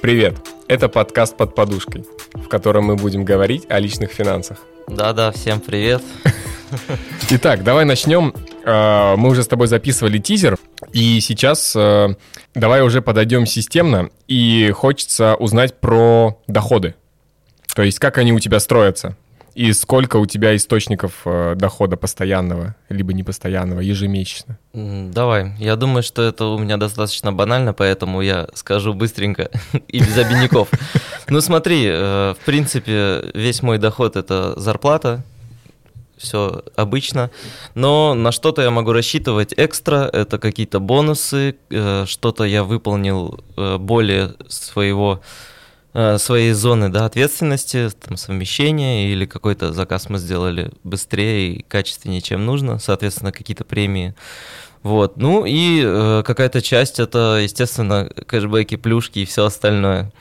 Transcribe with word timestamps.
Привет! 0.00 0.36
Это 0.68 0.88
подкаст 0.88 1.36
«Под 1.36 1.56
подушкой», 1.56 2.04
в 2.32 2.46
котором 2.46 2.84
мы 2.84 2.94
будем 2.94 3.24
говорить 3.24 3.64
о 3.68 3.80
личных 3.80 4.12
финансах. 4.12 4.58
Да-да, 4.86 5.32
всем 5.32 5.58
привет. 5.58 6.02
Итак, 7.30 7.64
давай 7.64 7.84
начнем. 7.84 8.32
А, 8.64 9.16
мы 9.16 9.30
уже 9.30 9.42
с 9.42 9.48
тобой 9.48 9.66
записывали 9.66 10.18
тизер, 10.18 10.56
и 10.92 11.18
сейчас 11.18 11.74
а, 11.76 12.14
давай 12.54 12.82
уже 12.82 13.02
подойдем 13.02 13.44
системно, 13.44 14.10
и 14.28 14.70
хочется 14.70 15.34
узнать 15.34 15.80
про 15.80 16.40
доходы. 16.46 16.94
То 17.74 17.82
есть 17.82 17.98
как 17.98 18.18
они 18.18 18.32
у 18.32 18.38
тебя 18.38 18.60
строятся. 18.60 19.16
И 19.58 19.72
сколько 19.72 20.18
у 20.18 20.26
тебя 20.26 20.54
источников 20.54 21.22
э, 21.24 21.56
дохода 21.56 21.96
постоянного, 21.96 22.76
либо 22.88 23.12
непостоянного, 23.12 23.80
ежемесячно? 23.80 24.56
Давай. 24.72 25.56
Я 25.58 25.74
думаю, 25.74 26.04
что 26.04 26.22
это 26.22 26.44
у 26.44 26.58
меня 26.58 26.76
достаточно 26.76 27.32
банально, 27.32 27.72
поэтому 27.72 28.20
я 28.20 28.46
скажу 28.54 28.94
быстренько 28.94 29.50
и 29.88 29.98
без 29.98 30.16
обиняков. 30.16 30.68
Ну 31.28 31.40
смотри, 31.40 31.86
э, 31.88 32.34
в 32.40 32.44
принципе, 32.44 33.32
весь 33.34 33.60
мой 33.60 33.78
доход— 33.78 34.14
это 34.16 34.54
зарплата, 34.60 35.24
все 36.18 36.62
обычно. 36.76 37.32
Но 37.74 38.14
на 38.14 38.30
что-то 38.30 38.62
я 38.62 38.70
могу 38.70 38.92
рассчитывать 38.92 39.54
экстра, 39.56 40.08
это 40.12 40.38
какие-то 40.38 40.78
бонусы, 40.78 41.56
э, 41.70 42.04
что-то 42.06 42.44
я 42.44 42.62
выполнил 42.62 43.40
более 43.56 44.34
своего 44.46 45.20
своей 45.92 46.52
зоны 46.52 46.90
да, 46.90 47.06
ответственности, 47.06 47.88
там, 48.00 48.16
совмещения 48.16 49.08
или 49.08 49.24
какой-то 49.24 49.72
заказ 49.72 50.08
мы 50.10 50.18
сделали 50.18 50.70
быстрее 50.84 51.54
и 51.54 51.62
качественнее, 51.62 52.20
чем 52.20 52.44
нужно, 52.44 52.78
соответственно, 52.78 53.32
какие-то 53.32 53.64
премии. 53.64 54.14
Вот. 54.82 55.16
Ну 55.16 55.44
и 55.44 55.82
э, 55.84 56.22
какая-то 56.24 56.62
часть 56.62 57.00
это, 57.00 57.40
естественно, 57.42 58.08
кэшбэки, 58.26 58.76
плюшки 58.76 59.20
и 59.20 59.24
все 59.24 59.46
остальное. 59.46 60.12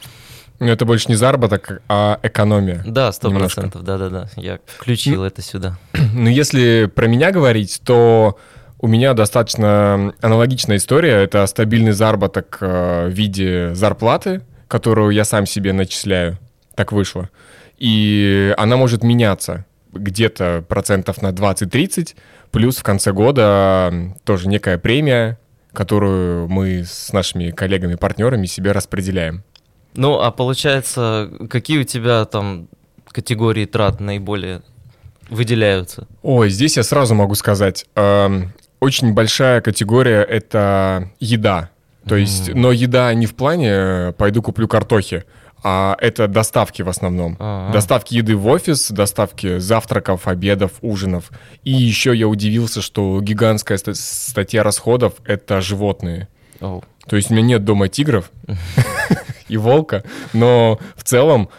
Ну, 0.60 0.68
это 0.68 0.86
больше 0.86 1.10
не 1.10 1.16
заработок, 1.16 1.84
а 1.88 2.20
экономия. 2.24 2.84
Да, 2.88 3.12
сто 3.12 3.30
процентов, 3.30 3.84
да-да-да. 3.84 4.30
Я 4.36 4.60
включил 4.66 5.18
ну, 5.18 5.26
это 5.26 5.42
сюда. 5.42 5.78
Ну, 6.14 6.30
если 6.30 6.90
про 6.94 7.06
меня 7.06 7.32
говорить, 7.32 7.82
то 7.84 8.40
у 8.80 8.88
меня 8.88 9.14
достаточно 9.14 10.14
аналогичная 10.22 10.78
история. 10.78 11.24
Это 11.24 11.46
стабильный 11.46 11.92
заработок 11.92 12.58
э, 12.62 13.08
в 13.08 13.12
виде 13.12 13.76
зарплаты– 13.76 14.42
которую 14.68 15.12
я 15.12 15.24
сам 15.24 15.46
себе 15.46 15.74
начисляю. 15.74 16.38
Так 16.76 16.92
вышло. 16.92 17.30
И 17.78 18.54
она 18.58 18.78
может 18.78 19.04
меняться 19.04 19.66
где-то 19.94 20.64
процентов 20.68 21.22
на 21.22 21.30
20-30, 21.32 22.16
плюс 22.52 22.78
в 22.78 22.84
конце 22.84 23.12
года 23.12 24.14
тоже 24.24 24.48
некая 24.48 24.78
премия, 24.78 25.40
которую 25.74 26.48
мы 26.48 26.84
с 26.86 27.14
нашими 27.14 27.52
коллегами-партнерами 27.52 28.46
себе 28.46 28.72
распределяем. 28.72 29.44
Ну, 29.96 30.20
а 30.20 30.32
получается, 30.32 31.32
какие 31.50 31.80
у 31.80 31.84
тебя 31.84 32.26
там 32.26 32.68
категории 33.18 33.66
трат 33.66 34.00
наиболее 34.00 34.62
выделяются? 35.30 36.08
Ой, 36.22 36.50
здесь 36.50 36.78
я 36.78 36.84
сразу 36.84 37.16
могу 37.16 37.34
сказать. 37.34 37.86
Э, 37.96 38.44
очень 38.80 39.14
большая 39.14 39.62
категория— 39.62 40.22
это 40.30 41.10
еда. 41.20 41.72
То 42.08 42.16
есть, 42.16 42.54
но 42.54 42.72
еда 42.72 43.14
не 43.14 43.26
в 43.26 43.36
плане 43.36 43.70
э, 43.70 44.14
«пойду 44.14 44.42
куплю 44.42 44.68
картохи», 44.68 45.26
а 45.64 45.98
это 46.00 46.28
доставки 46.28 46.82
в 46.82 46.90
основном. 46.90 47.36
А-а-а. 47.40 47.74
Доставки 47.74 48.16
еды 48.16 48.36
в 48.36 48.46
офис, 48.48 48.92
доставки 48.92 49.58
завтраков, 49.58 50.28
обедов, 50.28 50.74
ужинов. 50.82 51.32
И 51.64 51.72
еще 51.72 52.16
я 52.16 52.28
удивился, 52.28 52.82
что 52.82 53.20
гигантская 53.22 53.78
статья 53.78 54.64
расходов— 54.64 55.14
это 55.26 55.62
животные. 55.62 56.28
Oh. 56.60 56.84
То 57.08 57.16
есть 57.16 57.32
у 57.32 57.34
меня 57.34 57.46
нет 57.46 57.64
дома 57.66 57.88
тигров 57.88 58.32
и 59.48 59.58
волка, 59.58 60.04
но 60.34 60.80
в 60.96 61.04
целом, 61.04 61.50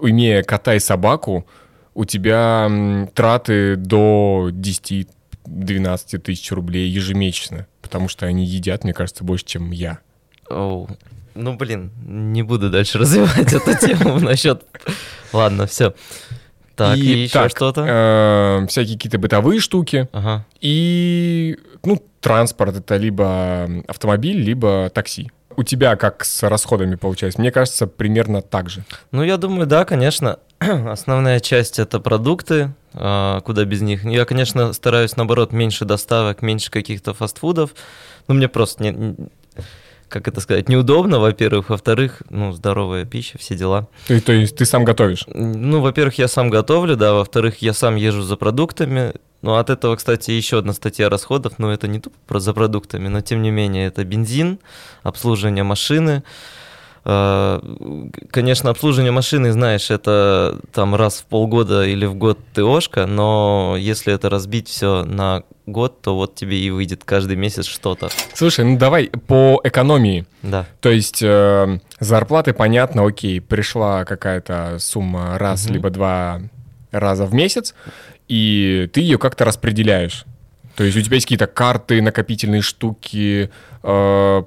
имея 0.00 0.42
кота 0.42 0.74
и 0.74 0.78
собаку, 0.78 1.46
у 1.94 2.04
тебя 2.04 3.08
траты 3.14 3.76
до 3.76 4.48
10 4.50 5.08
12 5.44 6.22
тысяч 6.22 6.52
рублей 6.52 6.88
ежемесячно, 6.88 7.66
потому 7.92 8.08
что 8.08 8.24
они 8.24 8.46
едят, 8.46 8.84
мне 8.84 8.94
кажется, 8.94 9.22
больше, 9.22 9.44
чем 9.44 9.70
я. 9.70 9.98
Оу. 10.48 10.88
Ну, 11.34 11.56
блин, 11.56 11.92
не 12.06 12.42
буду 12.42 12.70
дальше 12.70 12.96
развивать 12.98 13.52
эту 13.52 13.78
тему 13.78 14.18
насчет... 14.18 14.62
Ладно, 15.34 15.66
все. 15.66 15.92
Так, 16.74 16.96
и, 16.96 17.00
и 17.00 17.18
еще 17.24 17.50
что-то? 17.50 17.84
Э, 17.86 18.66
всякие 18.66 18.96
какие-то 18.96 19.18
бытовые 19.18 19.60
штуки. 19.60 20.08
Ага. 20.12 20.46
И, 20.62 21.58
ну, 21.84 22.02
транспорт 22.22 22.76
это 22.76 22.96
либо 22.96 23.68
автомобиль, 23.86 24.38
либо 24.38 24.88
такси. 24.88 25.30
У 25.54 25.62
тебя 25.62 25.96
как 25.96 26.24
с 26.24 26.48
расходами 26.48 26.94
получается? 26.94 27.38
Мне 27.42 27.50
кажется, 27.50 27.86
примерно 27.86 28.40
так 28.40 28.70
же. 28.70 28.86
Ну, 29.10 29.22
я 29.22 29.36
думаю, 29.36 29.66
да, 29.66 29.84
конечно. 29.84 30.38
Основная 30.90 31.40
часть 31.40 31.78
это 31.78 32.00
продукты, 32.00 32.74
а, 32.94 33.40
куда 33.40 33.64
без 33.64 33.80
них. 33.80 34.04
Я, 34.04 34.24
конечно, 34.24 34.72
стараюсь, 34.72 35.16
наоборот, 35.16 35.52
меньше 35.52 35.84
доставок, 35.84 36.42
меньше 36.42 36.70
каких-то 36.70 37.14
фастфудов. 37.14 37.74
Ну, 38.28 38.34
мне 38.34 38.48
просто 38.48 38.84
не, 38.84 39.16
как 40.08 40.28
это 40.28 40.40
сказать, 40.40 40.68
неудобно, 40.68 41.18
во-первых. 41.18 41.70
Во-вторых, 41.70 42.22
ну, 42.30 42.52
здоровая 42.52 43.04
пища, 43.04 43.38
все 43.38 43.56
дела. 43.56 43.88
То, 44.06 44.20
то 44.20 44.32
есть 44.32 44.56
ты 44.56 44.64
сам 44.64 44.84
готовишь? 44.84 45.24
Ну, 45.26 45.80
во-первых, 45.80 46.18
я 46.18 46.28
сам 46.28 46.50
готовлю, 46.50 46.96
да. 46.96 47.14
Во-вторых, 47.14 47.62
я 47.62 47.72
сам 47.72 47.96
езжу 47.96 48.22
за 48.22 48.36
продуктами. 48.36 49.14
Ну, 49.40 49.54
от 49.56 49.70
этого, 49.70 49.96
кстати, 49.96 50.30
еще 50.30 50.58
одна 50.58 50.72
статья 50.72 51.08
расходов. 51.08 51.54
Но 51.58 51.72
это 51.72 51.88
не 51.88 51.98
тупо 51.98 52.38
за 52.38 52.52
продуктами, 52.52 53.08
но 53.08 53.20
тем 53.22 53.42
не 53.42 53.50
менее, 53.50 53.88
это 53.88 54.04
бензин, 54.04 54.58
обслуживание 55.02 55.64
машины. 55.64 56.22
А, 57.04 57.60
конечно, 58.30 58.70
обслуживание 58.70 59.10
машины, 59.10 59.52
знаешь, 59.52 59.90
это 59.90 60.60
там 60.72 60.94
раз 60.94 61.20
в 61.20 61.24
полгода 61.24 61.84
или 61.84 62.06
в 62.06 62.14
год 62.14 62.38
ТОшка, 62.54 63.06
но 63.06 63.76
если 63.78 64.14
это 64.14 64.30
разбить 64.30 64.68
все 64.68 65.04
на 65.04 65.42
год, 65.66 66.00
то 66.00 66.14
вот 66.14 66.34
тебе 66.36 66.58
и 66.58 66.70
выйдет 66.70 67.02
каждый 67.04 67.36
месяц 67.36 67.66
что-то. 67.66 68.08
Слушай, 68.34 68.64
ну 68.64 68.78
давай 68.78 69.08
по 69.26 69.60
экономии. 69.64 70.26
Да. 70.42 70.66
То 70.80 70.90
есть 70.90 71.22
э, 71.22 71.78
зарплаты, 71.98 72.52
понятно, 72.52 73.06
окей, 73.06 73.40
пришла 73.40 74.04
какая-то 74.04 74.76
сумма 74.78 75.38
раз 75.38 75.64
угу. 75.66 75.74
либо 75.74 75.90
два 75.90 76.40
раза 76.92 77.26
в 77.26 77.34
месяц, 77.34 77.74
и 78.28 78.88
ты 78.92 79.00
ее 79.00 79.18
как-то 79.18 79.44
распределяешь. 79.44 80.24
То 80.76 80.84
есть 80.84 80.96
у 80.96 81.02
тебя 81.02 81.16
есть 81.16 81.26
какие-то 81.26 81.46
карты, 81.46 82.00
накопительные 82.00 82.62
штуки, 82.62 83.50
э, 83.82 84.42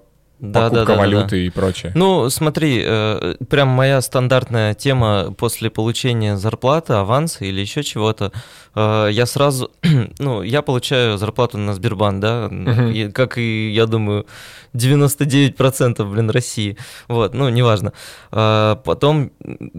да, 0.51 0.69
покупка 0.69 0.85
да, 0.85 0.93
да, 0.93 0.99
валюты 0.99 1.23
да, 1.23 1.29
да. 1.29 1.37
и 1.37 1.49
прочее. 1.49 1.91
Ну, 1.95 2.29
смотри, 2.29 2.81
э, 2.85 3.35
прям 3.49 3.69
моя 3.69 4.01
стандартная 4.01 4.73
тема 4.73 5.33
после 5.37 5.69
получения 5.69 6.37
зарплаты, 6.37 6.93
аванса 6.93 7.45
или 7.45 7.61
еще 7.61 7.83
чего-то, 7.83 8.31
э, 8.75 9.09
я 9.11 9.25
сразу, 9.25 9.71
ну, 10.19 10.41
я 10.41 10.61
получаю 10.61 11.17
зарплату 11.17 11.57
на 11.57 11.73
Сбербанк, 11.73 12.19
да, 12.19 12.49
и, 12.93 13.11
как 13.11 13.37
и, 13.37 13.69
я 13.71 13.85
думаю, 13.85 14.25
99% 14.73 16.03
блин, 16.03 16.29
России. 16.29 16.77
Вот, 17.07 17.33
ну, 17.33 17.49
неважно. 17.49 17.93
А 18.31 18.75
потом, 18.75 19.31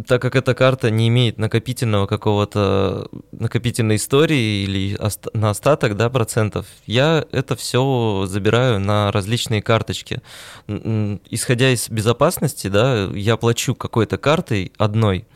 так 0.06 0.22
как 0.22 0.36
эта 0.36 0.54
карта 0.54 0.90
не 0.90 1.08
имеет 1.08 1.38
накопительного 1.38 2.06
какого-то, 2.06 3.08
накопительной 3.32 3.96
истории 3.96 4.64
или 4.64 4.98
на 5.34 5.50
остаток, 5.50 5.96
да, 5.96 6.10
процентов, 6.10 6.66
я 6.86 7.24
это 7.32 7.56
все 7.56 8.24
забираю 8.26 8.80
на 8.80 9.12
различные 9.12 9.62
карточки. 9.62 10.22
Исходя 10.66 11.70
из 11.70 11.88
безопасности, 11.88 12.68
да, 12.68 13.04
я 13.14 13.36
плачу 13.36 13.74
какой-то 13.74 14.18
картой 14.18 14.72
одной, 14.78 15.26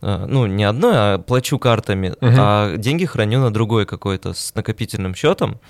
а, 0.00 0.26
ну, 0.26 0.46
не 0.46 0.64
одной, 0.64 0.92
а 0.94 1.18
плачу 1.18 1.58
картами, 1.58 2.10
угу. 2.10 2.16
а 2.20 2.76
деньги 2.76 3.04
храню 3.04 3.40
на 3.40 3.52
другой 3.52 3.86
какой-то 3.86 4.32
с 4.32 4.54
накопительным 4.54 5.14
счетом. 5.14 5.60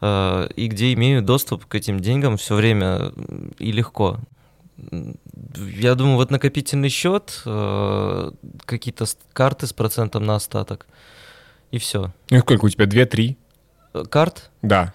Э, 0.00 0.48
и 0.56 0.66
где 0.68 0.92
имею 0.94 1.22
доступ 1.22 1.66
к 1.66 1.74
этим 1.74 2.00
деньгам 2.00 2.36
все 2.36 2.54
время 2.54 3.12
и 3.58 3.72
легко. 3.72 4.18
Я 5.56 5.94
думаю, 5.94 6.16
вот 6.16 6.30
накопительный 6.30 6.88
счет, 6.88 7.42
э, 7.44 8.30
какие-то 8.64 9.04
карты 9.32 9.66
с 9.66 9.72
процентом 9.72 10.24
на 10.24 10.36
остаток, 10.36 10.86
и 11.70 11.78
все. 11.78 12.12
Ну, 12.30 12.38
сколько 12.40 12.64
у 12.64 12.68
тебя? 12.68 12.86
Две-три? 12.86 13.36
Карт? 14.08 14.50
Да. 14.62 14.94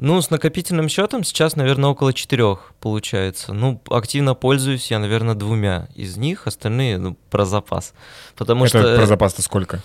Ну, 0.00 0.22
с 0.22 0.30
накопительным 0.30 0.88
счетом 0.88 1.24
сейчас, 1.24 1.56
наверное, 1.56 1.90
около 1.90 2.12
четырех 2.12 2.72
получается. 2.80 3.52
Ну, 3.52 3.82
активно 3.90 4.34
пользуюсь 4.34 4.92
я, 4.92 5.00
наверное, 5.00 5.34
двумя 5.34 5.88
из 5.96 6.16
них, 6.16 6.46
остальные, 6.46 6.98
ну, 6.98 7.16
про 7.30 7.44
запас. 7.44 7.94
Потому 8.36 8.64
Это 8.64 8.78
что... 8.78 8.96
про 8.96 9.06
запас-то 9.06 9.42
сколько? 9.42 9.82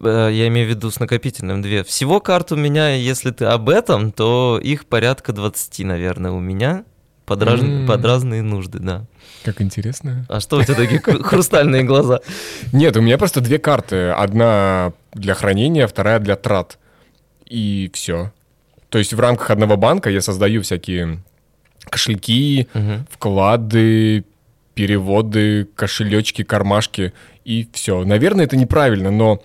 Э, 0.00 0.28
я 0.30 0.48
имею 0.48 0.66
в 0.66 0.70
виду 0.70 0.90
с 0.90 1.00
накопительным 1.00 1.62
две. 1.62 1.82
Всего 1.82 2.20
карт 2.20 2.52
у 2.52 2.56
меня, 2.56 2.94
если 2.94 3.30
ты 3.30 3.46
об 3.46 3.70
этом, 3.70 4.12
то 4.12 4.60
их 4.62 4.84
порядка 4.84 5.32
20, 5.32 5.78
наверное, 5.86 6.32
у 6.32 6.40
меня. 6.40 6.84
Под, 7.24 7.42
раз... 7.42 7.60
mm. 7.60 7.86
под 7.86 8.04
разные 8.04 8.42
нужды, 8.42 8.80
да. 8.80 9.06
Как 9.44 9.62
интересно. 9.62 10.26
А 10.28 10.40
что 10.40 10.58
у 10.58 10.62
тебя 10.62 10.74
такие 10.74 11.00
хрустальные 11.00 11.84
глаза? 11.84 12.20
Нет, 12.72 12.96
у 12.98 13.00
меня 13.00 13.16
просто 13.16 13.40
две 13.40 13.58
карты. 13.58 14.10
Одна 14.10 14.92
для 15.12 15.32
хранения, 15.32 15.86
вторая 15.86 16.18
для 16.18 16.36
трат. 16.36 16.78
И 17.46 17.90
все. 17.94 18.30
То 18.88 18.98
есть 18.98 19.12
в 19.12 19.20
рамках 19.20 19.50
одного 19.50 19.76
банка 19.76 20.10
я 20.10 20.20
создаю 20.20 20.62
всякие 20.62 21.18
кошельки, 21.90 22.68
вклады, 23.10 24.24
переводы, 24.74 25.68
кошелечки, 25.74 26.44
кармашки 26.44 27.12
и 27.44 27.68
все. 27.72 28.04
Наверное, 28.04 28.44
это 28.44 28.56
неправильно, 28.56 29.10
но 29.10 29.42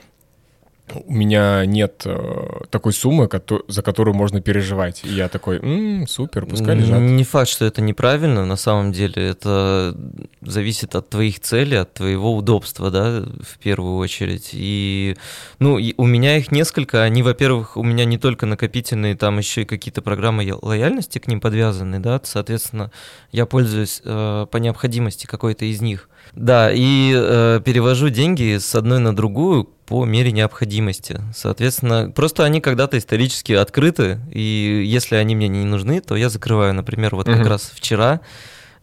у 0.94 1.14
меня 1.14 1.66
нет 1.66 2.04
э, 2.06 2.66
такой 2.70 2.94
суммы, 2.94 3.30
за 3.68 3.82
которую 3.82 4.16
можно 4.16 4.42
переживать. 4.42 5.02
И 5.04 5.10
я 5.10 5.30
такой, 5.30 5.58
м-м, 5.58 6.08
супер, 6.08 6.46
пускай 6.46 6.76
лежат. 6.76 7.00
Не 7.00 7.24
факт, 7.24 7.50
что 7.50 7.66
это 7.66 7.82
неправильно, 7.82 8.46
на 8.46 8.56
самом 8.56 8.92
деле. 8.92 9.30
Это 9.30 9.96
зависит 10.42 10.96
от 10.96 11.10
твоих 11.10 11.40
целей, 11.40 11.78
от 11.78 11.94
твоего 11.94 12.36
удобства, 12.36 12.92
да, 12.92 13.24
в 13.42 13.58
первую 13.60 13.98
очередь. 13.98 14.50
И, 14.54 15.18
ну, 15.60 15.78
и 15.78 15.94
у 15.98 16.06
меня 16.06 16.38
их 16.38 16.52
несколько. 16.52 17.04
Они, 17.04 17.24
во-первых, 17.24 17.78
у 17.78 17.84
меня 17.84 18.06
не 18.06 18.18
только 18.18 18.46
накопительные, 18.46 19.16
там 19.16 19.38
еще 19.38 19.62
и 19.62 19.66
какие-то 19.66 20.02
программы 20.02 20.54
лояльности 20.62 21.20
к 21.20 21.28
ним 21.28 21.42
подвязаны, 21.42 22.00
да. 22.00 22.20
Соответственно, 22.24 22.92
я 23.32 23.46
пользуюсь 23.46 24.02
э, 24.04 24.46
по 24.50 24.58
необходимости 24.58 25.26
какой-то 25.26 25.66
из 25.66 25.82
них. 25.82 26.10
Да, 26.34 26.72
и 26.72 27.14
э, 27.14 27.60
перевожу 27.64 28.10
деньги 28.10 28.58
с 28.58 28.74
одной 28.76 29.00
на 29.00 29.16
другую 29.16 29.66
по 29.66 30.06
мере 30.06 30.32
необходимости. 30.32 31.20
Соответственно, 31.36 32.12
просто 32.16 32.46
они 32.46 32.62
когда-то 32.62 32.98
исторически 32.98 33.52
открыты, 33.52 34.20
и 34.32 34.84
если 34.86 35.16
они 35.16 35.36
мне 35.36 35.50
не 35.50 35.66
нужны, 35.66 36.00
то 36.00 36.16
я 36.16 36.30
закрываю. 36.30 36.74
Например, 36.74 37.16
вот 37.16 37.26
как 37.26 37.46
раз 37.46 37.72
вчера 37.74 38.22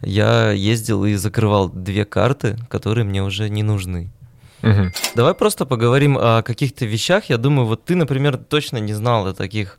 я 0.02 0.52
ездил 0.52 1.04
и 1.04 1.14
закрывал 1.14 1.70
две 1.70 2.04
карты, 2.04 2.58
которые 2.68 3.04
мне 3.04 3.22
уже 3.22 3.48
не 3.48 3.62
нужны. 3.62 4.10
Угу. 4.62 4.92
Давай 5.14 5.34
просто 5.34 5.66
поговорим 5.66 6.18
о 6.18 6.42
каких-то 6.42 6.84
вещах. 6.84 7.24
Я 7.30 7.38
думаю, 7.38 7.66
вот 7.66 7.84
ты, 7.84 7.94
например, 7.94 8.36
точно 8.36 8.78
не 8.78 8.92
знал 8.92 9.26
о 9.26 9.34
таких. 9.34 9.78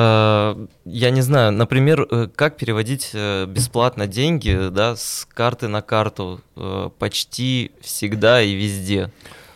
Э, 0.00 0.54
я 0.84 1.10
не 1.10 1.22
знаю, 1.22 1.50
например, 1.50 2.06
э, 2.08 2.28
как 2.32 2.56
переводить 2.56 3.10
э, 3.14 3.46
бесплатно 3.46 4.06
деньги 4.06 4.68
да, 4.70 4.94
с 4.94 5.26
карты 5.34 5.66
на 5.66 5.82
карту 5.82 6.40
почти 6.98 7.72
всегда 7.80 8.40
и 8.40 8.54
везде. 8.54 9.10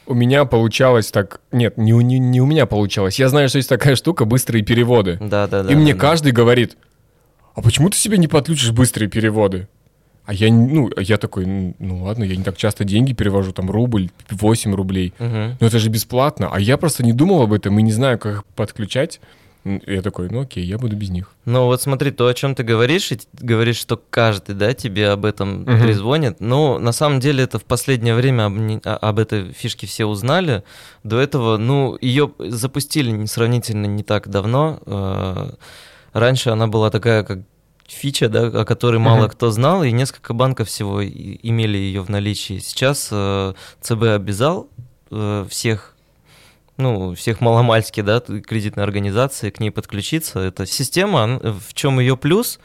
У 0.06 0.14
меня 0.14 0.44
получалось 0.44 1.12
так... 1.12 1.40
Нет, 1.52 1.78
не, 1.78 1.92
не, 1.92 2.18
не 2.18 2.40
у 2.40 2.46
меня 2.46 2.66
получалось. 2.66 3.20
Я 3.20 3.28
знаю, 3.28 3.48
что 3.48 3.58
есть 3.58 3.68
такая 3.68 3.94
штука— 3.94 4.24
быстрые 4.26 4.64
переводы. 4.64 5.16
Да, 5.20 5.46
да, 5.46 5.62
да. 5.62 5.72
И 5.72 5.76
мне 5.76 5.94
да, 5.94 6.00
каждый 6.00 6.32
да. 6.32 6.36
говорит, 6.36 6.76
а 7.54 7.62
почему 7.62 7.88
ты 7.88 7.96
себе 7.96 8.18
не 8.18 8.26
подключишь 8.26 8.72
быстрые 8.72 9.08
переводы? 9.08 9.68
А 10.24 10.34
я, 10.34 10.52
ну, 10.52 10.90
я 10.98 11.18
такой, 11.18 11.46
ну 11.78 12.04
ладно, 12.04 12.24
я 12.24 12.34
не 12.34 12.42
так 12.42 12.56
часто 12.56 12.84
деньги 12.84 13.12
перевожу, 13.12 13.52
там 13.52 13.70
рубль, 13.70 14.10
8 14.30 14.74
рублей. 14.74 15.14
Угу. 15.20 15.56
Но 15.60 15.66
это 15.66 15.78
же 15.78 15.88
бесплатно. 15.88 16.48
А 16.52 16.58
я 16.58 16.76
просто 16.76 17.04
не 17.04 17.12
думал 17.12 17.42
об 17.42 17.52
этом 17.52 17.78
и 17.78 17.82
не 17.82 17.92
знаю, 17.92 18.18
как 18.18 18.32
их 18.34 18.44
подключать. 18.56 19.20
Я 19.64 20.03
такой, 20.03 20.29
ну 20.29 20.41
окей, 20.41 20.64
я 20.64 20.76
буду 20.76 20.97
без 20.97 21.11
них. 21.11 21.31
Ну 21.44 21.67
вот 21.67 21.81
смотри, 21.81 22.11
то, 22.11 22.26
о 22.26 22.35
чем 22.35 22.56
ты 22.56 22.64
говоришь, 22.64 23.12
и 23.12 23.20
говоришь, 23.41 23.76
что 23.76 23.97
каждый, 23.97 24.56
да, 24.56 24.75
тебе 24.75 25.11
об 25.11 25.25
этом 25.25 25.62
угу. 25.62 25.79
трезвонит. 25.79 26.41
Ну, 26.41 26.79
на 26.79 26.91
самом 26.91 27.20
деле, 27.20 27.44
это 27.44 27.61
в 27.61 27.64
последнее 27.64 28.17
время 28.17 28.47
об, 28.47 28.55
а, 28.85 28.97
об 28.97 29.19
этой 29.20 29.53
фишке 29.53 29.87
все 29.87 30.06
узнали. 30.06 30.64
До 31.05 31.20
этого, 31.20 31.59
ну, 31.59 31.97
ее 32.00 32.32
запустили 32.38 33.25
сравнительно 33.26 33.87
не 33.87 34.03
так 34.03 34.29
давно. 34.29 34.81
Э, 34.85 35.53
раньше 36.12 36.50
она 36.50 36.67
была 36.67 36.91
такая, 36.91 37.23
как 37.23 37.41
фича, 37.87 38.29
да, 38.29 38.47
о 38.47 38.64
которой 38.64 38.99
мало 38.99 39.26
uh-huh. 39.26 39.31
кто 39.31 39.53
знал, 39.53 39.85
и 39.85 39.93
несколько 39.93 40.35
банков 40.35 40.69
всего 40.69 41.05
имели 41.05 41.76
ее 41.79 42.03
в 42.03 42.11
наличии. 42.11 42.59
Сейчас 42.59 43.09
э, 43.12 43.55
ЦБ 43.81 44.03
обязал 44.14 44.69
э, 45.11 45.47
всех 45.49 45.91
ну, 46.76 47.14
всех 47.14 47.40
маломальски, 47.40 48.00
да, 48.00 48.20
кредитной 48.20 48.84
организации 48.84 49.50
к 49.50 49.60
ней 49.60 49.70
подключиться. 49.70 50.40
Эта 50.40 50.66
система, 50.66 51.38
в 51.42 51.74
чем 51.74 52.00
ее 52.00 52.16
плюс? 52.16 52.58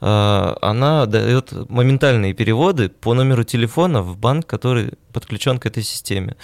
А, 0.00 0.56
она 0.62 1.06
дает 1.06 1.52
моментальные 1.68 2.32
переводы 2.32 2.88
по 2.88 3.14
номеру 3.14 3.44
телефона 3.44 4.02
в 4.02 4.16
банк, 4.16 4.46
который 4.46 4.94
подключен 5.12 5.58
к 5.58 5.66
этой 5.66 5.82
системе. 5.82 6.36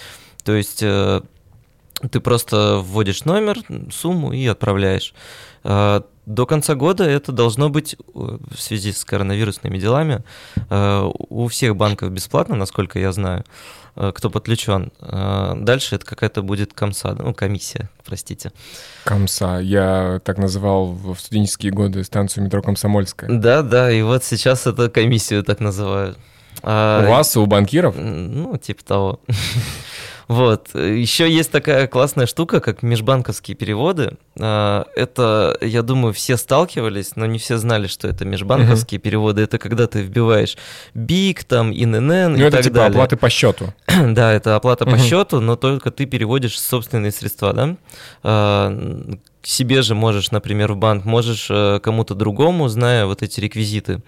То 0.43 0.53
есть 0.53 0.81
э, 0.83 1.21
ты 2.11 2.19
просто 2.19 2.79
вводишь 2.83 3.25
номер, 3.25 3.57
сумму 3.91 4.31
и 4.31 4.45
отправляешь. 4.47 5.13
До 6.27 6.45
конца 6.45 6.75
года 6.75 7.05
это 7.05 7.31
должно 7.31 7.69
быть 7.69 7.93
э, 7.93 7.97
в 8.13 8.61
связи 8.61 8.91
с 8.91 9.05
коронавирусными 9.05 9.77
делами 9.77 10.23
э, 10.69 11.09
у 11.29 11.47
всех 11.47 11.77
банков 11.77 12.11
бесплатно, 12.11 12.57
насколько 12.57 12.99
я 12.99 13.13
знаю. 13.13 13.45
Э, 13.95 14.11
кто 14.13 14.29
подключен. 14.29 14.91
Дальше 14.99 15.95
это 15.95 16.05
какая-то 16.05 16.41
будет 16.41 16.73
комса, 16.73 17.15
ну, 17.17 17.33
комиссия, 17.33 17.89
простите. 18.05 18.51
Комса. 19.05 19.59
Я 19.63 20.19
так 20.25 20.37
называл 20.37 20.87
в 20.87 21.15
студенческие 21.15 21.71
годы 21.71 22.03
станцию 22.03 22.43
метро 22.43 22.61
Комсомольская. 22.61 23.29
Да, 23.29 23.61
да, 23.61 23.89
и 23.89 24.01
вот 24.01 24.25
сейчас 24.25 24.67
это 24.67 24.89
комиссию 24.89 25.45
так 25.45 25.61
называют. 25.61 26.17
А, 26.61 27.05
у 27.05 27.09
вас, 27.09 27.37
у 27.37 27.45
банкиров? 27.45 27.95
Ну, 27.95 28.57
типа 28.57 28.83
того. 28.83 29.19
Вот. 30.27 30.75
Еще 30.75 31.31
есть 31.31 31.51
такая 31.51 31.87
классная 31.87 32.25
штука, 32.25 32.59
как 32.59 32.83
межбанковские 32.83 33.55
переводы. 33.55 34.17
А, 34.39 34.85
это, 34.95 35.57
я 35.61 35.83
думаю, 35.83 36.13
все 36.13 36.37
сталкивались, 36.37 37.15
но 37.15 37.25
не 37.25 37.39
все 37.39 37.57
знали, 37.57 37.87
что 37.87 38.07
это 38.07 38.25
межбанковские 38.25 38.99
uh-huh. 38.99 39.03
переводы. 39.03 39.41
Это 39.43 39.57
когда 39.57 39.87
ты 39.87 40.01
вбиваешь 40.01 40.57
БИК, 40.93 41.45
там, 41.45 41.71
ИНН 41.71 42.07
ну, 42.07 42.35
и 42.35 42.41
это 42.41 42.57
так 42.57 42.63
типа 42.63 42.75
далее. 42.75 42.91
оплаты 42.91 43.15
по 43.15 43.29
счету. 43.29 43.73
да, 43.87 44.33
это 44.33 44.55
оплата 44.55 44.83
uh-huh. 44.83 44.91
по 44.91 44.97
счету, 44.97 45.39
но 45.39 45.55
только 45.55 45.91
ты 45.91 46.05
переводишь 46.05 46.59
собственные 46.59 47.11
средства, 47.11 47.53
да? 47.53 48.71
Себе 49.43 49.81
же 49.81 49.95
можешь, 49.95 50.31
например, 50.31 50.73
в 50.73 50.77
банк, 50.77 51.05
можешь 51.05 51.47
э, 51.49 51.79
кому-то 51.81 52.15
другому, 52.15 52.67
зная 52.67 53.05
вот 53.05 53.23
эти 53.23 53.39
реквизиты. 53.39 54.01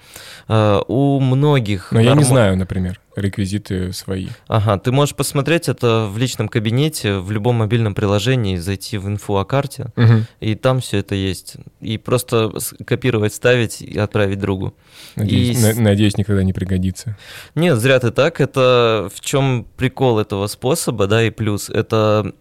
Э, 0.47 0.81
у 0.87 1.19
многих... 1.19 1.91
Но 1.91 1.99
норм... 1.99 2.09
я 2.09 2.15
не 2.15 2.23
знаю, 2.23 2.57
например, 2.57 2.99
реквизиты 3.15 3.93
свои. 3.93 4.27
Ага, 4.47 4.77
ты 4.79 4.91
можешь 4.91 5.15
посмотреть 5.15 5.69
это 5.69 6.09
в 6.11 6.17
личном 6.17 6.49
кабинете, 6.49 7.19
в 7.19 7.31
любом 7.31 7.57
мобильном 7.57 7.95
приложении, 7.95 8.57
зайти 8.57 8.97
в 8.97 9.07
инфу 9.07 9.37
о 9.37 9.45
карте, 9.45 9.87
угу. 9.95 10.25
и 10.41 10.55
там 10.55 10.81
все 10.81 10.97
это 10.97 11.15
есть. 11.15 11.55
И 11.79 11.97
просто 11.97 12.51
копировать, 12.85 13.33
ставить 13.33 13.81
и 13.81 13.97
отправить 13.97 14.39
другу. 14.39 14.73
Надеюсь, 15.15 15.63
и... 15.63 15.79
надеюсь 15.79 16.17
никогда 16.17 16.43
не 16.43 16.53
пригодится. 16.53 17.17
Нет, 17.55 17.77
зря 17.77 17.99
ты 17.99 18.11
так. 18.11 18.41
Это 18.41 19.09
в 19.13 19.21
чем 19.21 19.65
прикол 19.77 20.19
этого 20.19 20.47
способа, 20.47 21.07
да, 21.07 21.23
и 21.23 21.29
плюс. 21.29 21.69
Это 21.69 22.33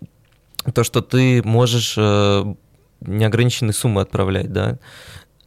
то, 0.74 0.84
что 0.84 1.00
ты 1.00 1.42
можешь 1.44 1.96
неограниченные 3.00 3.72
суммы 3.72 4.00
отправлять, 4.00 4.52
да. 4.52 4.78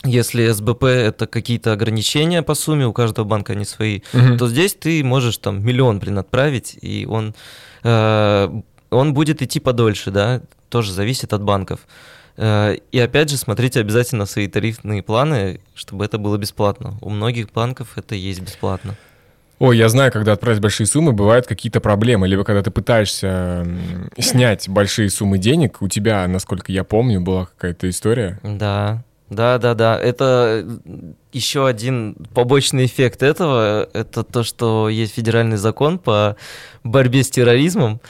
Если 0.03 0.49
СБП 0.49 0.85
это 0.85 1.27
какие-то 1.27 1.73
ограничения 1.73 2.41
по 2.41 2.55
сумме, 2.55 2.87
у 2.87 2.93
каждого 2.93 3.25
банка 3.25 3.53
они 3.53 3.65
свои, 3.65 4.01
угу. 4.13 4.37
то 4.37 4.47
здесь 4.47 4.73
ты 4.73 5.03
можешь 5.03 5.37
там 5.37 5.63
миллион, 5.63 5.99
блин, 5.99 6.17
отправить, 6.17 6.77
и 6.81 7.05
он, 7.07 7.35
э, 7.83 8.61
он 8.89 9.13
будет 9.13 9.43
идти 9.43 9.59
подольше, 9.59 10.09
да, 10.09 10.41
тоже 10.69 10.91
зависит 10.91 11.33
от 11.33 11.43
банков. 11.43 11.81
Э, 12.37 12.77
и 12.91 12.97
опять 12.97 13.29
же, 13.29 13.37
смотрите 13.37 13.79
обязательно 13.79 14.25
свои 14.25 14.47
тарифные 14.47 15.03
планы, 15.03 15.59
чтобы 15.75 16.05
это 16.05 16.17
было 16.17 16.37
бесплатно. 16.37 16.97
У 17.01 17.09
многих 17.09 17.51
банков 17.51 17.97
это 17.97 18.15
есть 18.15 18.41
бесплатно. 18.41 18.95
Ой, 19.61 19.77
я 19.77 19.89
знаю, 19.89 20.11
когда 20.11 20.31
отправить 20.31 20.59
большие 20.59 20.87
суммы, 20.87 21.11
бывают 21.11 21.45
какие-то 21.45 21.81
проблемы. 21.81 22.27
Либо 22.27 22.43
когда 22.43 22.63
ты 22.63 22.71
пытаешься 22.71 23.67
снять 24.17 24.67
большие 24.67 25.07
суммы 25.11 25.37
денег, 25.37 25.83
у 25.83 25.87
тебя, 25.87 26.27
насколько 26.27 26.71
я 26.71 26.83
помню, 26.83 27.21
была 27.21 27.45
какая-то 27.45 27.87
история. 27.87 28.39
Да, 28.41 29.03
да, 29.29 29.59
да, 29.59 29.75
да. 29.75 29.99
Это 29.99 30.67
еще 31.31 31.67
один 31.67 32.15
побочный 32.33 32.85
эффект 32.85 33.21
этого. 33.21 33.87
Это 33.93 34.23
то, 34.23 34.41
что 34.41 34.89
есть 34.89 35.13
федеральный 35.13 35.57
закон 35.57 35.99
по 35.99 36.37
борьбе 36.83 37.21
с 37.21 37.29
терроризмом 37.29 38.01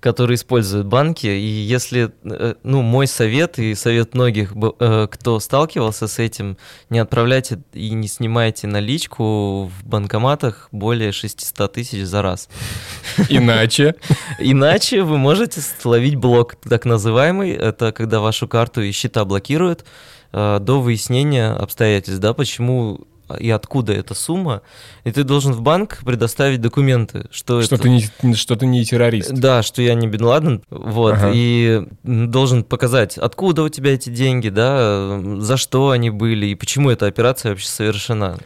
которые 0.00 0.36
используют 0.36 0.86
банки. 0.86 1.26
И 1.26 1.46
если, 1.46 2.10
э, 2.24 2.54
ну, 2.62 2.82
мой 2.82 3.06
совет 3.06 3.58
и 3.58 3.74
совет 3.74 4.14
многих, 4.14 4.52
э, 4.80 5.06
кто 5.10 5.38
сталкивался 5.40 6.08
с 6.08 6.18
этим, 6.18 6.56
не 6.88 6.98
отправляйте 6.98 7.60
и 7.74 7.90
не 7.90 8.08
снимайте 8.08 8.66
наличку 8.66 9.66
в 9.66 9.84
банкоматах 9.84 10.68
более 10.72 11.12
600 11.12 11.72
тысяч 11.72 12.04
за 12.04 12.22
раз. 12.22 12.48
Иначе? 13.28 13.94
Иначе 14.38 15.02
вы 15.02 15.18
можете 15.18 15.60
словить 15.60 16.16
блок, 16.16 16.56
так 16.56 16.86
называемый. 16.86 17.50
Это 17.50 17.92
когда 17.92 18.20
вашу 18.20 18.48
карту 18.48 18.80
и 18.80 18.92
счета 18.92 19.26
блокируют 19.26 19.84
э, 20.32 20.58
до 20.60 20.80
выяснения 20.80 21.50
обстоятельств, 21.50 22.20
да, 22.20 22.32
почему 22.32 23.06
и 23.38 23.50
откуда 23.50 23.92
эта 23.92 24.14
сумма, 24.14 24.62
и 25.04 25.12
ты 25.12 25.24
должен 25.24 25.52
в 25.52 25.60
банк 25.60 25.98
предоставить 26.04 26.60
документы, 26.60 27.26
что, 27.30 27.62
что 27.62 27.76
это... 27.76 27.84
Ты 27.84 27.90
не, 28.22 28.34
что 28.34 28.56
ты 28.56 28.66
не 28.66 28.84
террорист. 28.84 29.32
Да, 29.32 29.62
что 29.62 29.82
я 29.82 29.94
не 29.94 30.06
Бен 30.06 30.24
Ладен, 30.24 30.62
вот, 30.70 31.14
ага. 31.14 31.30
и 31.34 31.86
должен 32.02 32.64
показать, 32.64 33.18
откуда 33.18 33.62
у 33.62 33.68
тебя 33.68 33.94
эти 33.94 34.10
деньги, 34.10 34.48
да, 34.48 35.20
за 35.38 35.56
что 35.56 35.90
они 35.90 36.10
были, 36.10 36.46
и 36.46 36.54
почему 36.54 36.90
эта 36.90 37.06
операция 37.06 37.50
вообще 37.50 37.68
совершена. 37.68 38.38